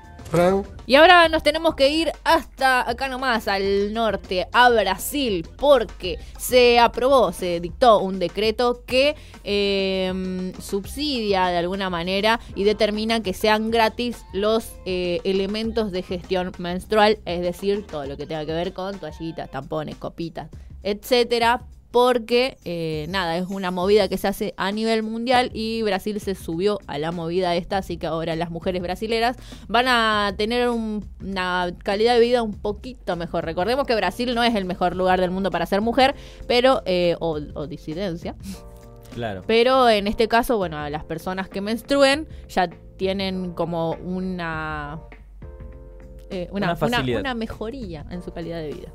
Y 0.86 0.96
ahora 0.96 1.28
nos 1.28 1.42
tenemos 1.42 1.74
que 1.74 1.90
ir 1.90 2.12
hasta 2.24 2.88
acá 2.88 3.08
nomás, 3.08 3.48
al 3.48 3.94
norte, 3.94 4.48
a 4.52 4.70
Brasil, 4.70 5.48
porque 5.58 6.20
se 6.38 6.78
aprobó, 6.78 7.32
se 7.32 7.60
dictó 7.60 8.00
un 8.00 8.20
decreto 8.20 8.84
que 8.86 9.16
em, 9.44 10.54
subsidia 10.62 11.48
de 11.48 11.58
alguna 11.58 11.90
manera 11.90 12.40
y 12.54 12.64
determina 12.64 13.24
que 13.24 13.34
sean 13.34 13.72
gratis 13.72 14.24
los 14.32 14.72
eh, 14.86 15.20
elementos 15.24 15.92
de 15.92 16.04
gestión 16.04 16.52
menstrual, 16.60 17.18
es 17.26 17.42
decir, 17.42 17.88
todo 17.88 18.06
lo 18.06 18.16
que 18.16 18.28
tenga 18.28 18.46
que 18.46 18.54
ver 18.54 18.74
con 18.74 19.00
toallitas, 19.00 19.50
tampones, 19.50 19.96
copitas, 19.96 20.50
etcétera, 20.84 21.64
porque 21.92 22.58
eh, 22.66 23.08
nada, 23.10 23.38
es 23.38 23.48
una 23.48 23.72
movida 23.72 24.08
que 24.08 24.18
se 24.18 24.28
hace 24.28 24.54
a 24.58 24.72
nivel 24.72 25.02
mundial 25.04 25.50
y 25.54 25.82
Brasil 25.82 26.20
se 26.20 26.36
subió 26.36 26.80
a 26.88 27.00
la 27.00 27.12
movida 27.12 27.56
esta, 27.56 27.78
así 27.78 27.98
que 27.98 28.08
ahora 28.08 28.36
las 28.36 28.52
mujeres 28.52 28.82
brasileras 28.82 29.38
van 29.68 29.88
a 29.88 30.34
tener 30.38 30.70
una 30.70 31.72
calidad 31.84 32.14
de 32.14 32.20
vida 32.20 32.44
un 32.44 32.54
poquito 32.54 33.16
mejor. 33.16 33.46
Recordemos 33.46 33.88
que 33.88 33.96
Brasil 33.96 34.36
no 34.36 34.44
es 34.44 34.56
el 34.56 34.66
mejor 34.66 34.96
lugar 34.96 35.20
del 35.20 35.32
mundo 35.32 35.50
para 35.50 35.66
ser 35.66 35.82
mujer, 35.82 36.16
pero 36.48 36.84
eh, 36.86 37.16
o, 37.20 37.40
disidencia. 37.68 38.36
Claro. 39.14 39.44
Pero 39.48 39.90
en 39.90 40.06
este 40.06 40.28
caso, 40.28 40.58
bueno, 40.58 40.88
las 40.90 41.04
personas 41.04 41.50
que 41.50 41.62
menstruen 41.62 42.28
ya 42.48 42.70
tienen 42.98 43.54
como 43.54 43.94
una, 43.94 45.00
eh, 46.30 46.48
una, 46.52 46.78
una 46.80 47.34
mejoría 47.34 48.06
en 48.12 48.22
su 48.22 48.32
calidad 48.32 48.62
de 48.62 48.74
vida. 48.74 48.94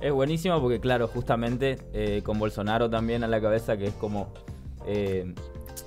Es 0.00 0.12
buenísimo 0.12 0.60
porque, 0.60 0.80
claro, 0.80 1.08
justamente 1.08 1.78
eh, 1.92 2.22
con 2.24 2.38
Bolsonaro 2.38 2.90
también 2.90 3.24
a 3.24 3.28
la 3.28 3.40
cabeza, 3.40 3.76
que 3.76 3.86
es 3.86 3.94
como 3.94 4.32
eh, 4.86 5.32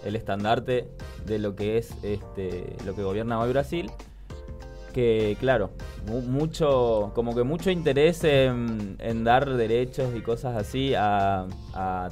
el 0.06 0.16
estandarte 0.16 0.88
de 1.26 1.40
lo 1.40 1.56
que 1.56 1.78
es 1.78 1.92
este, 2.04 2.76
lo 2.86 2.96
que 2.96 3.04
gobierna 3.04 3.40
hoy 3.40 3.52
Brasil. 3.52 3.92
Que, 4.94 5.38
claro, 5.40 5.70
mucho, 6.08 7.12
como 7.14 7.36
que 7.36 7.44
mucho 7.44 7.70
interés 7.70 8.24
en, 8.24 9.24
dar 9.24 9.56
derechos 9.56 10.16
y 10.16 10.22
cosas 10.22 10.56
así 10.56 10.96
a, 10.96 11.46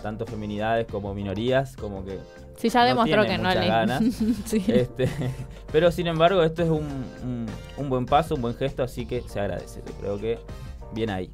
tanto 0.03 0.27
feminidades 0.27 0.85
como 0.85 1.15
minorías, 1.15 1.75
como 1.75 2.05
que 2.05 2.19
Sí, 2.57 2.69
ya 2.69 2.85
demostró 2.85 3.25
que 3.25 3.37
no 3.37 3.49
le 3.49 3.67
ganas. 3.67 4.01
este, 4.67 5.09
pero 5.71 5.91
sin 5.91 6.07
embargo, 6.07 6.43
esto 6.43 6.61
es 6.61 6.69
un, 6.69 7.47
un, 7.77 7.89
buen 7.89 8.05
paso, 8.05 8.35
un 8.35 8.41
buen 8.41 8.55
gesto, 8.55 8.83
así 8.83 9.05
que 9.05 9.21
se 9.21 9.39
agradece. 9.39 9.81
Creo 9.99 10.19
que 10.19 10.39
bien 10.93 11.09
ahí. 11.09 11.31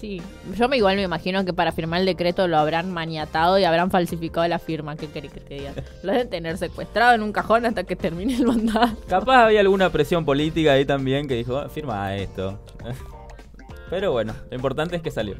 Sí, 0.00 0.20
yo 0.54 0.68
me 0.68 0.76
igual 0.76 0.96
me 0.96 1.02
imagino 1.02 1.44
que 1.44 1.52
para 1.52 1.72
firmar 1.72 2.00
el 2.00 2.06
decreto 2.06 2.46
lo 2.48 2.58
habrán 2.58 2.92
maniatado 2.92 3.58
y 3.58 3.64
habrán 3.64 3.90
falsificado 3.90 4.46
la 4.46 4.58
firma. 4.58 4.96
¿Qué 4.96 5.08
querés 5.08 5.32
que 5.32 5.40
te 5.40 5.54
diga? 5.54 5.72
Lo 6.02 6.12
deben 6.12 6.28
tener 6.28 6.58
secuestrado 6.58 7.14
en 7.14 7.22
un 7.22 7.32
cajón 7.32 7.64
hasta 7.64 7.84
que 7.84 7.96
termine 7.96 8.36
el 8.36 8.46
mandato. 8.46 8.96
Capaz 9.08 9.44
había 9.44 9.60
alguna 9.60 9.90
presión 9.90 10.24
política 10.24 10.72
ahí 10.72 10.84
también 10.84 11.26
que 11.26 11.34
dijo, 11.34 11.56
ah, 11.56 11.68
firma 11.68 12.14
esto. 12.14 12.58
Pero 13.90 14.12
bueno, 14.12 14.34
lo 14.50 14.56
importante 14.56 14.96
es 14.96 15.02
que 15.02 15.10
salió. 15.10 15.36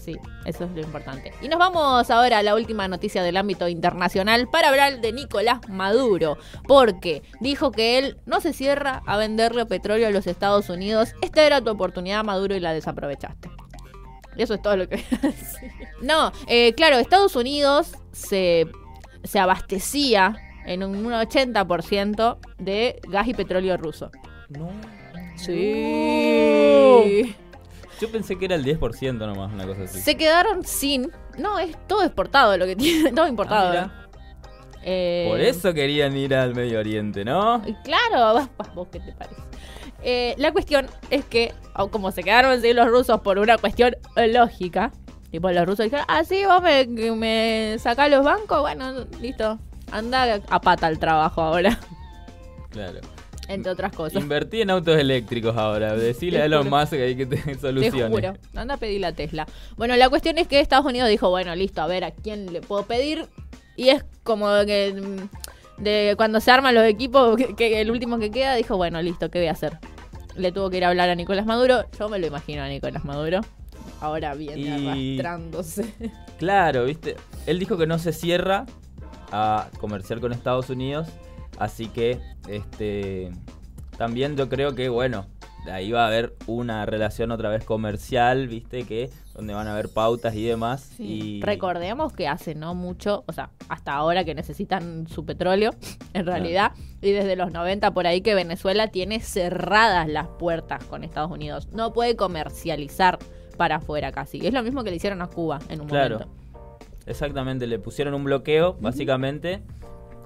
Sí, 0.00 0.16
eso 0.46 0.64
es 0.64 0.70
lo 0.70 0.80
importante. 0.80 1.32
Y 1.42 1.48
nos 1.48 1.58
vamos 1.58 2.10
ahora 2.10 2.38
a 2.38 2.42
la 2.42 2.54
última 2.54 2.88
noticia 2.88 3.22
del 3.22 3.36
ámbito 3.36 3.68
internacional 3.68 4.48
para 4.48 4.70
hablar 4.70 5.00
de 5.00 5.12
Nicolás 5.12 5.60
Maduro, 5.68 6.38
porque 6.66 7.22
dijo 7.40 7.70
que 7.70 7.98
él 7.98 8.16
no 8.24 8.40
se 8.40 8.54
cierra 8.54 9.02
a 9.06 9.18
venderle 9.18 9.66
petróleo 9.66 10.08
a 10.08 10.10
los 10.10 10.26
Estados 10.26 10.70
Unidos. 10.70 11.10
Esta 11.20 11.44
era 11.44 11.60
tu 11.60 11.70
oportunidad, 11.70 12.24
Maduro, 12.24 12.56
y 12.56 12.60
la 12.60 12.72
desaprovechaste. 12.72 13.50
Eso 14.36 14.54
es 14.54 14.62
todo 14.62 14.76
lo 14.76 14.88
que 14.88 15.02
No, 16.02 16.32
eh, 16.46 16.72
claro, 16.74 16.98
Estados 16.98 17.36
Unidos 17.36 17.92
se, 18.12 18.66
se 19.24 19.38
abastecía 19.38 20.36
en 20.66 20.82
un 20.84 21.04
80% 21.04 22.38
de 22.58 23.00
gas 23.08 23.28
y 23.28 23.34
petróleo 23.34 23.76
ruso. 23.76 24.10
No. 24.48 24.70
Sí. 25.36 27.34
Yo 28.00 28.10
pensé 28.10 28.38
que 28.38 28.46
era 28.46 28.54
el 28.54 28.64
10% 28.64 29.18
nomás, 29.18 29.52
una 29.52 29.66
cosa 29.66 29.82
así. 29.82 30.00
Se 30.00 30.16
quedaron 30.16 30.64
sin. 30.64 31.10
No, 31.38 31.58
es 31.58 31.76
todo 31.86 32.02
exportado 32.02 32.56
lo 32.56 32.66
que 32.66 32.76
tiene. 32.76 33.12
Todo 33.14 33.28
importado. 33.28 33.78
Ah, 33.78 34.06
eh, 34.82 35.26
Por 35.28 35.40
eso 35.40 35.74
querían 35.74 36.16
ir 36.16 36.34
al 36.34 36.54
Medio 36.54 36.78
Oriente, 36.78 37.24
¿no? 37.24 37.62
Claro, 37.84 38.48
vos 38.74 38.88
qué 38.90 39.00
te 39.00 39.12
parece. 39.12 39.42
Eh, 40.02 40.34
la 40.38 40.52
cuestión 40.52 40.86
es 41.10 41.24
que, 41.24 41.52
como 41.90 42.10
se 42.10 42.22
quedaron 42.22 42.60
sin 42.60 42.76
los 42.76 42.88
rusos 42.88 43.20
por 43.20 43.38
una 43.38 43.58
cuestión 43.58 43.96
lógica, 44.16 44.92
tipo 45.30 45.50
los 45.50 45.66
rusos 45.66 45.84
dijeron, 45.84 46.04
ah, 46.08 46.24
sí, 46.24 46.42
vos 46.44 46.62
me, 46.62 46.86
me 46.86 47.76
sacás 47.78 48.10
los 48.10 48.24
bancos, 48.24 48.60
bueno, 48.60 49.06
listo, 49.20 49.58
anda 49.90 50.40
a 50.48 50.60
pata 50.60 50.88
el 50.88 50.98
trabajo 50.98 51.42
ahora. 51.42 51.78
Claro. 52.70 53.00
Entre 53.48 53.72
otras 53.72 53.92
cosas. 53.92 54.22
Invertí 54.22 54.60
en 54.60 54.70
autos 54.70 54.96
eléctricos 54.96 55.56
ahora. 55.56 55.96
Decirle 55.96 56.40
a 56.40 56.46
los 56.46 56.64
más 56.70 56.88
que 56.88 57.02
hay 57.02 57.16
que 57.16 57.26
tener 57.26 57.58
soluciones. 57.58 58.20
Te 58.20 58.28
juro. 58.28 58.38
Anda 58.54 58.74
a 58.74 58.76
pedir 58.76 59.00
la 59.00 59.12
Tesla. 59.12 59.44
Bueno, 59.76 59.96
la 59.96 60.08
cuestión 60.08 60.38
es 60.38 60.46
que 60.46 60.60
Estados 60.60 60.86
Unidos 60.86 61.08
dijo, 61.08 61.30
bueno, 61.30 61.52
listo, 61.56 61.82
a 61.82 61.88
ver 61.88 62.04
a 62.04 62.12
quién 62.12 62.52
le 62.52 62.60
puedo 62.60 62.84
pedir. 62.84 63.26
Y 63.74 63.88
es 63.88 64.04
como 64.22 64.46
que 64.66 64.94
mm, 64.94 65.28
de 65.80 66.14
cuando 66.16 66.40
se 66.40 66.50
arman 66.50 66.74
los 66.74 66.84
equipos, 66.84 67.36
que 67.56 67.80
el 67.80 67.90
último 67.90 68.18
que 68.18 68.30
queda 68.30 68.54
dijo, 68.54 68.76
bueno, 68.76 69.00
listo, 69.02 69.30
¿qué 69.30 69.38
voy 69.40 69.48
a 69.48 69.52
hacer? 69.52 69.78
le 70.36 70.52
tuvo 70.52 70.70
que 70.70 70.78
ir 70.78 70.84
a 70.84 70.88
hablar 70.88 71.10
a 71.10 71.14
Nicolás 71.14 71.46
Maduro. 71.46 71.84
Yo 71.98 72.08
me 72.08 72.18
lo 72.18 72.26
imagino 72.26 72.62
a 72.62 72.68
Nicolás 72.68 73.04
Maduro. 73.04 73.40
Ahora 74.00 74.34
viene 74.34 74.72
arrastrándose. 74.72 75.94
Claro, 76.38 76.84
viste. 76.84 77.16
Él 77.46 77.58
dijo 77.58 77.76
que 77.76 77.86
no 77.86 77.98
se 77.98 78.12
cierra 78.12 78.64
a 79.30 79.68
comerciar 79.78 80.20
con 80.20 80.32
Estados 80.32 80.70
Unidos. 80.70 81.08
Así 81.58 81.88
que, 81.88 82.18
este. 82.48 83.30
También 83.98 84.36
yo 84.36 84.48
creo 84.48 84.74
que, 84.74 84.88
bueno, 84.88 85.26
ahí 85.70 85.92
va 85.92 86.04
a 86.04 86.06
haber 86.06 86.34
una 86.46 86.86
relación 86.86 87.30
otra 87.30 87.48
vez 87.48 87.64
comercial, 87.64 88.48
viste, 88.48 88.84
que 88.84 89.10
donde 89.34 89.54
van 89.54 89.66
a 89.66 89.72
haber 89.72 89.88
pautas 89.88 90.34
y 90.34 90.44
demás. 90.44 90.98
Y... 90.98 91.40
Recordemos 91.42 92.12
que 92.12 92.28
hace 92.28 92.54
no 92.54 92.74
mucho, 92.74 93.24
o 93.26 93.32
sea, 93.32 93.50
hasta 93.68 93.92
ahora 93.92 94.24
que 94.24 94.34
necesitan 94.34 95.06
su 95.08 95.24
petróleo, 95.24 95.74
en 96.14 96.26
realidad, 96.26 96.72
y 97.00 97.12
desde 97.12 97.36
los 97.36 97.52
90 97.52 97.92
por 97.92 98.06
ahí 98.06 98.20
que 98.20 98.34
Venezuela 98.34 98.88
tiene 98.88 99.20
cerradas 99.20 100.08
las 100.08 100.28
puertas 100.28 100.84
con 100.84 101.04
Estados 101.04 101.30
Unidos. 101.30 101.68
No 101.72 101.92
puede 101.92 102.16
comercializar 102.16 103.18
para 103.56 103.76
afuera 103.76 104.12
casi. 104.12 104.46
Es 104.46 104.54
lo 104.54 104.62
mismo 104.62 104.84
que 104.84 104.90
le 104.90 104.96
hicieron 104.96 105.22
a 105.22 105.26
Cuba 105.26 105.58
en 105.68 105.80
un 105.82 105.88
claro. 105.88 106.20
Exactamente, 107.06 107.66
le 107.66 107.78
pusieron 107.78 108.14
un 108.14 108.24
bloqueo, 108.24 108.74
básicamente, 108.74 109.62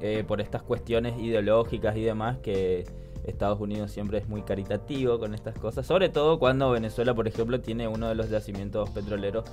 eh, 0.00 0.24
por 0.26 0.40
estas 0.40 0.62
cuestiones 0.62 1.18
ideológicas 1.18 1.96
y 1.96 2.02
demás 2.02 2.38
que 2.38 2.84
Estados 3.24 3.60
Unidos 3.60 3.90
siempre 3.90 4.18
es 4.18 4.28
muy 4.28 4.42
caritativo 4.42 5.18
con 5.18 5.34
estas 5.34 5.58
cosas, 5.58 5.86
sobre 5.86 6.08
todo 6.08 6.38
cuando 6.38 6.70
Venezuela, 6.70 7.14
por 7.14 7.26
ejemplo, 7.26 7.60
tiene 7.60 7.88
uno 7.88 8.08
de 8.08 8.14
los 8.14 8.30
yacimientos 8.30 8.90
petroleros 8.90 9.44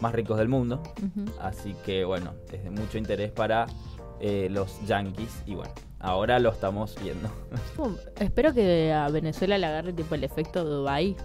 más 0.00 0.14
ricos 0.14 0.38
del 0.38 0.48
mundo. 0.48 0.82
Así 1.40 1.74
que 1.84 2.04
bueno, 2.04 2.34
es 2.52 2.62
de 2.62 2.70
mucho 2.70 2.98
interés 2.98 3.32
para 3.32 3.66
eh, 4.20 4.48
los 4.50 4.80
yankees 4.86 5.42
y 5.46 5.54
bueno, 5.54 5.72
ahora 5.98 6.38
lo 6.38 6.50
estamos 6.50 6.96
viendo. 7.02 7.28
espero 8.20 8.54
que 8.54 8.92
a 8.92 9.08
Venezuela 9.08 9.58
le 9.58 9.66
agarre 9.66 9.92
tipo 9.92 10.14
el 10.14 10.24
efecto 10.24 10.64
Dubai 10.64 11.16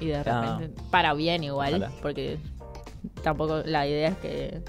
y 0.00 0.06
de 0.06 0.16
ah. 0.16 0.22
repente 0.22 0.82
para 0.90 1.14
bien 1.14 1.42
igual, 1.44 1.88
porque 2.02 2.38
tampoco 3.22 3.62
la 3.64 3.86
idea 3.86 4.08
es 4.08 4.16
que 4.18 4.62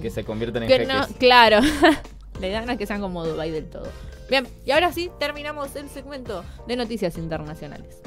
que 0.00 0.10
se 0.10 0.24
conviertan 0.24 0.64
en 0.64 0.68
que 0.68 0.86
No, 0.86 1.06
claro. 1.18 1.60
la 2.40 2.46
idea 2.46 2.64
no 2.66 2.72
es 2.72 2.78
que 2.78 2.86
sean 2.86 3.00
como 3.00 3.24
Dubai 3.24 3.50
del 3.50 3.66
todo. 3.66 3.86
Bien, 4.28 4.48
y 4.64 4.70
ahora 4.70 4.92
sí 4.92 5.10
terminamos 5.18 5.76
el 5.76 5.90
segmento 5.90 6.44
de 6.66 6.76
noticias 6.76 7.18
internacionales. 7.18 8.00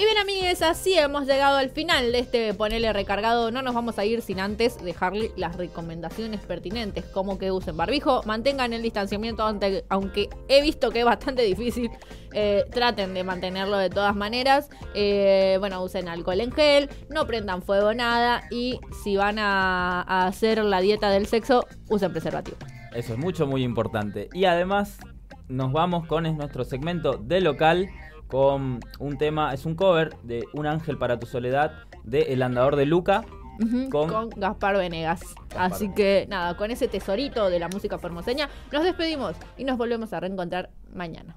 Y 0.00 0.04
bien, 0.06 0.16
amigues, 0.16 0.62
así 0.62 0.96
hemos 0.96 1.26
llegado 1.26 1.58
al 1.58 1.68
final 1.68 2.10
de 2.10 2.20
este 2.20 2.54
Ponele 2.54 2.90
Recargado. 2.90 3.50
No 3.50 3.60
nos 3.60 3.74
vamos 3.74 3.98
a 3.98 4.06
ir 4.06 4.22
sin 4.22 4.40
antes 4.40 4.82
dejarle 4.82 5.30
las 5.36 5.56
recomendaciones 5.56 6.40
pertinentes, 6.40 7.04
como 7.04 7.36
que 7.36 7.52
usen 7.52 7.76
barbijo, 7.76 8.22
mantengan 8.24 8.72
el 8.72 8.80
distanciamiento, 8.80 9.42
aunque 9.90 10.30
he 10.48 10.62
visto 10.62 10.90
que 10.90 11.00
es 11.00 11.04
bastante 11.04 11.42
difícil. 11.42 11.90
Eh, 12.32 12.64
traten 12.70 13.12
de 13.12 13.24
mantenerlo 13.24 13.76
de 13.76 13.90
todas 13.90 14.16
maneras. 14.16 14.70
Eh, 14.94 15.56
bueno, 15.58 15.84
usen 15.84 16.08
alcohol 16.08 16.40
en 16.40 16.52
gel, 16.52 16.88
no 17.10 17.26
prendan 17.26 17.60
fuego 17.60 17.92
nada 17.92 18.44
y 18.50 18.80
si 19.02 19.16
van 19.16 19.38
a 19.38 20.00
hacer 20.26 20.64
la 20.64 20.80
dieta 20.80 21.10
del 21.10 21.26
sexo, 21.26 21.66
usen 21.90 22.10
preservativo. 22.10 22.56
Eso 22.94 23.12
es 23.12 23.18
mucho, 23.18 23.46
muy 23.46 23.64
importante. 23.64 24.30
Y 24.32 24.46
además, 24.46 24.96
nos 25.50 25.72
vamos 25.72 26.06
con 26.06 26.22
nuestro 26.36 26.64
segmento 26.64 27.18
de 27.18 27.42
local 27.42 27.90
con 28.30 28.80
un 28.98 29.18
tema, 29.18 29.52
es 29.52 29.66
un 29.66 29.74
cover 29.74 30.16
de 30.22 30.44
Un 30.52 30.66
ángel 30.66 30.96
para 30.96 31.18
tu 31.18 31.26
soledad 31.26 31.72
de 32.04 32.32
El 32.32 32.42
andador 32.42 32.76
de 32.76 32.86
Luca. 32.86 33.24
con, 33.90 34.30
Gaspar 34.30 34.76
Venegas. 34.76 35.20
Así 35.56 35.92
que 35.92 36.26
nada, 36.28 36.56
con 36.56 36.70
ese 36.70 36.88
tesorito 36.88 37.50
de 37.50 37.58
la 37.58 37.68
música 37.68 37.98
formoseña, 37.98 38.48
nos 38.72 38.84
despedimos 38.84 39.36
y 39.58 39.64
nos 39.64 39.76
volvemos 39.76 40.12
a 40.12 40.20
reencontrar 40.20 40.70
mañana. 40.94 41.36